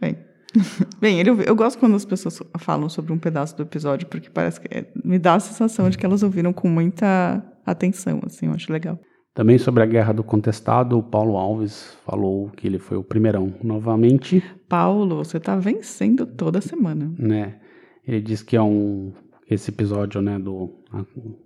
Bem, 0.00 0.16
bem 1.00 1.18
ele, 1.18 1.30
eu 1.44 1.56
gosto 1.56 1.80
quando 1.80 1.96
as 1.96 2.04
pessoas 2.04 2.40
falam 2.56 2.88
sobre 2.88 3.12
um 3.12 3.18
pedaço 3.18 3.56
do 3.56 3.64
episódio, 3.64 4.06
porque 4.06 4.30
parece 4.30 4.60
que 4.60 4.68
é- 4.70 4.92
me 5.04 5.18
dá 5.18 5.34
a 5.34 5.40
sensação 5.40 5.90
de 5.90 5.98
que 5.98 6.06
elas 6.06 6.22
ouviram 6.22 6.52
com 6.52 6.68
muita 6.68 7.44
atenção, 7.66 8.20
assim, 8.24 8.46
eu 8.46 8.52
acho 8.52 8.72
legal. 8.72 8.96
Também 9.38 9.56
sobre 9.56 9.84
a 9.84 9.86
Guerra 9.86 10.12
do 10.12 10.24
Contestado, 10.24 10.98
o 10.98 11.02
Paulo 11.02 11.36
Alves 11.36 11.96
falou 12.04 12.50
que 12.56 12.66
ele 12.66 12.80
foi 12.80 12.96
o 12.96 13.04
primeirão 13.04 13.54
novamente, 13.62 14.42
Paulo, 14.68 15.18
você 15.18 15.38
tá 15.38 15.54
vencendo 15.54 16.26
toda 16.26 16.60
semana. 16.60 17.14
né? 17.16 17.60
Ele 18.04 18.20
diz 18.20 18.42
que 18.42 18.56
é 18.56 18.60
um 18.60 19.12
esse 19.48 19.70
episódio, 19.70 20.20
né, 20.20 20.40
do 20.40 20.82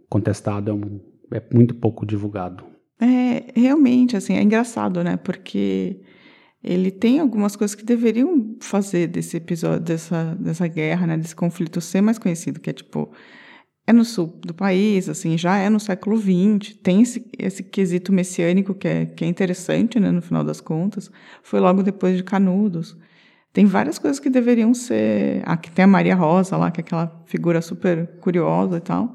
Contestado 0.08 0.70
é, 0.70 0.74
um, 0.74 1.00
é 1.34 1.42
muito 1.52 1.74
pouco 1.74 2.06
divulgado. 2.06 2.64
É, 2.98 3.52
realmente, 3.54 4.16
assim, 4.16 4.36
é 4.36 4.42
engraçado, 4.42 5.04
né? 5.04 5.18
Porque 5.18 6.00
ele 6.64 6.90
tem 6.90 7.20
algumas 7.20 7.56
coisas 7.56 7.74
que 7.74 7.84
deveriam 7.84 8.56
fazer 8.62 9.06
desse 9.06 9.36
episódio, 9.36 9.80
dessa, 9.80 10.34
dessa 10.40 10.66
guerra, 10.66 11.06
né? 11.06 11.18
Desse 11.18 11.36
conflito 11.36 11.78
ser 11.78 12.00
mais 12.00 12.18
conhecido, 12.18 12.58
que 12.58 12.70
é 12.70 12.72
tipo, 12.72 13.12
é 13.86 13.92
no 13.92 14.04
sul 14.04 14.38
do 14.44 14.54
país, 14.54 15.08
assim, 15.08 15.36
já 15.36 15.56
é 15.56 15.68
no 15.68 15.80
século 15.80 16.16
XX, 16.16 16.76
tem 16.82 17.02
esse, 17.02 17.28
esse 17.38 17.62
quesito 17.64 18.12
messiânico 18.12 18.74
que 18.74 18.86
é, 18.86 19.06
que 19.06 19.24
é 19.24 19.28
interessante, 19.28 19.98
né? 19.98 20.10
No 20.10 20.22
final 20.22 20.44
das 20.44 20.60
contas. 20.60 21.10
Foi 21.42 21.58
logo 21.58 21.82
depois 21.82 22.16
de 22.16 22.22
Canudos. 22.22 22.96
Tem 23.52 23.66
várias 23.66 23.98
coisas 23.98 24.18
que 24.18 24.30
deveriam 24.30 24.72
ser. 24.72 25.42
Aqui 25.44 25.70
tem 25.70 25.84
a 25.84 25.88
Maria 25.88 26.14
Rosa 26.14 26.56
lá, 26.56 26.70
que 26.70 26.80
é 26.80 26.82
aquela 26.82 27.22
figura 27.26 27.60
super 27.60 28.06
curiosa 28.20 28.76
e 28.78 28.80
tal, 28.80 29.14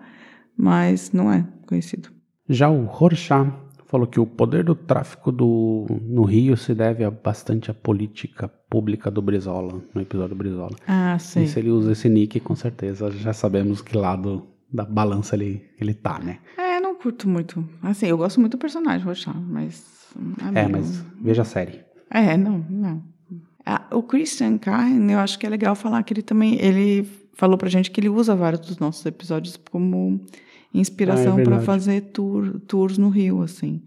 mas 0.56 1.12
não 1.12 1.32
é 1.32 1.48
conhecido. 1.66 2.10
Já 2.48 2.70
o 2.70 2.86
Rorschach 2.86 3.52
falou 3.88 4.06
que 4.06 4.20
o 4.20 4.26
poder 4.26 4.66
do 4.66 4.76
tráfico 4.76 5.32
do, 5.32 5.88
no 6.02 6.24
Rio 6.24 6.58
se 6.58 6.76
deve 6.76 7.04
a 7.06 7.10
bastante 7.10 7.72
à 7.72 7.74
política 7.74 8.50
pública 8.70 9.10
do 9.10 9.22
Brizola, 9.22 9.82
no 9.94 10.02
episódio 10.02 10.36
do 10.36 10.36
Brizola. 10.36 10.76
Ah, 10.86 11.18
sim. 11.18 11.44
E 11.44 11.48
se 11.48 11.58
ele 11.58 11.70
usa 11.70 11.94
esse 11.94 12.10
nick, 12.10 12.40
com 12.42 12.56
certeza 12.56 13.10
já 13.12 13.32
sabemos 13.32 13.82
que 13.82 13.98
lado 13.98 14.46
da 14.72 14.84
balança 14.86 15.36
ele, 15.36 15.64
ele 15.80 15.94
tá, 15.94 16.20
né? 16.20 16.40
É, 16.58 16.80
não 16.80 16.96
curto 16.96 17.28
muito. 17.28 17.68
Assim, 17.82 18.08
eu 18.08 18.18
gosto 18.18 18.40
muito 18.40 18.54
do 18.54 18.60
personagem, 18.60 19.06
Rochat, 19.06 19.38
mas. 19.38 20.08
É, 20.56 20.68
mas 20.68 21.04
veja 21.22 21.42
a 21.42 21.46
série. 21.46 21.82
É, 22.10 22.36
não, 22.38 22.66
não. 22.70 23.04
Ah, 23.66 23.86
o 23.92 24.02
Christian 24.02 24.58
Carne, 24.58 25.12
eu 25.12 25.20
acho 25.20 25.38
que 25.38 25.46
é 25.46 25.50
legal 25.50 25.76
falar 25.76 26.02
que 26.04 26.14
ele 26.14 26.22
também. 26.22 26.56
Ele 26.62 27.08
falou 27.34 27.58
pra 27.58 27.70
gente 27.70 27.92
que 27.92 28.00
ele 28.00 28.10
usa 28.10 28.36
vários 28.36 28.62
dos 28.66 28.80
nossos 28.80 29.06
episódios 29.06 29.58
como 29.70 30.22
inspiração 30.74 31.38
Ah, 31.38 31.42
é 31.42 31.44
para 31.44 31.60
fazer 31.62 32.02
tour, 32.14 32.60
tours 32.62 32.98
no 32.98 33.10
Rio, 33.10 33.42
assim. 33.42 33.84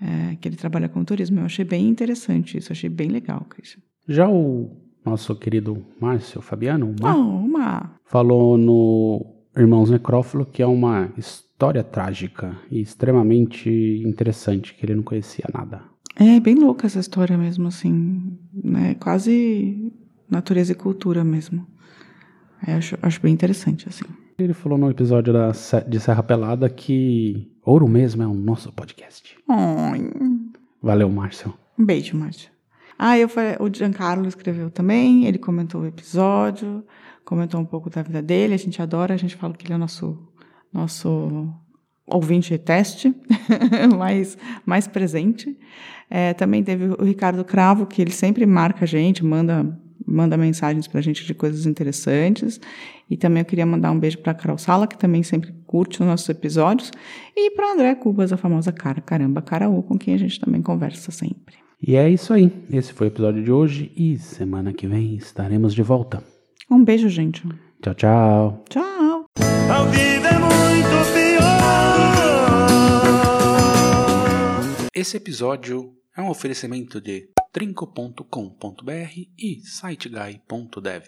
É, 0.00 0.36
que 0.36 0.48
ele 0.48 0.56
trabalha 0.56 0.88
com 0.88 1.04
turismo. 1.04 1.40
Eu 1.40 1.44
achei 1.44 1.64
bem 1.64 1.86
interessante 1.86 2.56
isso, 2.56 2.72
achei 2.72 2.88
bem 2.88 3.08
legal, 3.08 3.44
Christian. 3.50 3.82
Já 4.08 4.26
o 4.28 4.70
nosso 5.04 5.34
querido 5.36 5.84
Márcio 6.00 6.40
Fabiano, 6.40 6.86
o 6.86 7.02
Mar, 7.02 7.14
Não, 7.14 7.44
uma. 7.44 7.94
falou 8.06 8.56
no 8.56 9.29
Irmãos 9.56 9.90
Necrófilo 9.90 10.46
que 10.46 10.62
é 10.62 10.66
uma 10.66 11.12
história 11.16 11.82
trágica 11.82 12.56
e 12.70 12.80
extremamente 12.80 13.70
interessante, 14.06 14.74
que 14.74 14.86
ele 14.86 14.94
não 14.94 15.02
conhecia 15.02 15.44
nada. 15.52 15.82
É 16.16 16.40
bem 16.40 16.54
louca 16.54 16.86
essa 16.86 16.98
história 16.98 17.36
mesmo, 17.36 17.68
assim. 17.68 18.38
Né? 18.52 18.94
Quase 18.94 19.92
natureza 20.28 20.72
e 20.72 20.74
cultura 20.74 21.24
mesmo. 21.24 21.66
É, 22.66 22.74
acho, 22.74 22.98
acho 23.00 23.20
bem 23.20 23.32
interessante, 23.32 23.88
assim. 23.88 24.04
Ele 24.38 24.54
falou 24.54 24.78
no 24.78 24.90
episódio 24.90 25.32
da, 25.32 25.52
de 25.86 26.00
Serra 26.00 26.22
Pelada 26.22 26.68
que 26.68 27.50
Ouro 27.64 27.88
Mesmo 27.88 28.22
é 28.22 28.26
o 28.26 28.34
nosso 28.34 28.72
podcast. 28.72 29.36
Ai, 29.48 30.00
Valeu, 30.82 31.10
Márcio. 31.10 31.52
Um 31.78 31.84
beijo, 31.84 32.16
Márcia. 32.16 32.49
Ah, 33.02 33.18
eu 33.18 33.30
falei, 33.30 33.56
o 33.58 33.74
Giancarlo 33.74 34.28
escreveu 34.28 34.70
também, 34.70 35.24
ele 35.24 35.38
comentou 35.38 35.80
o 35.80 35.86
episódio, 35.86 36.84
comentou 37.24 37.58
um 37.58 37.64
pouco 37.64 37.88
da 37.88 38.02
vida 38.02 38.20
dele, 38.20 38.52
a 38.52 38.58
gente 38.58 38.82
adora, 38.82 39.14
a 39.14 39.16
gente 39.16 39.36
fala 39.36 39.54
que 39.54 39.66
ele 39.66 39.72
é 39.72 39.78
nosso, 39.78 40.18
nosso 40.70 41.48
ouvinte 42.06 42.58
teste, 42.58 43.16
mais, 43.96 44.36
mais 44.66 44.86
presente. 44.86 45.58
É, 46.10 46.34
também 46.34 46.62
teve 46.62 46.88
o 46.88 47.02
Ricardo 47.02 47.42
Cravo, 47.42 47.86
que 47.86 48.02
ele 48.02 48.10
sempre 48.10 48.44
marca 48.44 48.84
a 48.84 48.86
gente, 48.86 49.24
manda, 49.24 49.80
manda 50.06 50.36
mensagens 50.36 50.86
pra 50.86 51.00
gente 51.00 51.24
de 51.24 51.32
coisas 51.32 51.64
interessantes. 51.64 52.60
E 53.08 53.16
também 53.16 53.40
eu 53.40 53.46
queria 53.46 53.64
mandar 53.64 53.92
um 53.92 53.98
beijo 53.98 54.18
pra 54.18 54.34
Carol 54.34 54.58
Sala, 54.58 54.86
que 54.86 54.98
também 54.98 55.22
sempre 55.22 55.54
curte 55.66 56.02
os 56.02 56.06
nossos 56.06 56.28
episódios. 56.28 56.92
E 57.34 57.50
pra 57.52 57.72
André 57.72 57.94
Cubas, 57.94 58.30
a 58.30 58.36
famosa 58.36 58.70
cara, 58.70 59.00
caramba, 59.00 59.40
caraú, 59.40 59.82
com 59.82 59.96
quem 59.96 60.12
a 60.12 60.18
gente 60.18 60.38
também 60.38 60.60
conversa 60.60 61.10
sempre. 61.10 61.69
E 61.82 61.96
é 61.96 62.08
isso 62.08 62.34
aí. 62.34 62.52
Esse 62.70 62.92
foi 62.92 63.06
o 63.06 63.10
episódio 63.10 63.42
de 63.42 63.50
hoje 63.50 63.90
e 63.96 64.18
semana 64.18 64.72
que 64.72 64.86
vem 64.86 65.14
estaremos 65.14 65.74
de 65.74 65.82
volta. 65.82 66.22
Um 66.70 66.84
beijo, 66.84 67.08
gente. 67.08 67.42
Tchau, 67.82 67.94
tchau. 67.94 68.64
Tchau. 68.68 69.24
A 69.70 69.84
vida 69.84 70.28
é 70.28 70.38
muito 70.38 71.12
pior. 71.14 71.40
Esse 74.94 75.16
episódio 75.16 75.94
é 76.14 76.20
um 76.20 76.28
oferecimento 76.28 77.00
de 77.00 77.30
trinco.com.br 77.50 78.22
e 79.38 79.60
siteguy.dev. 79.64 81.04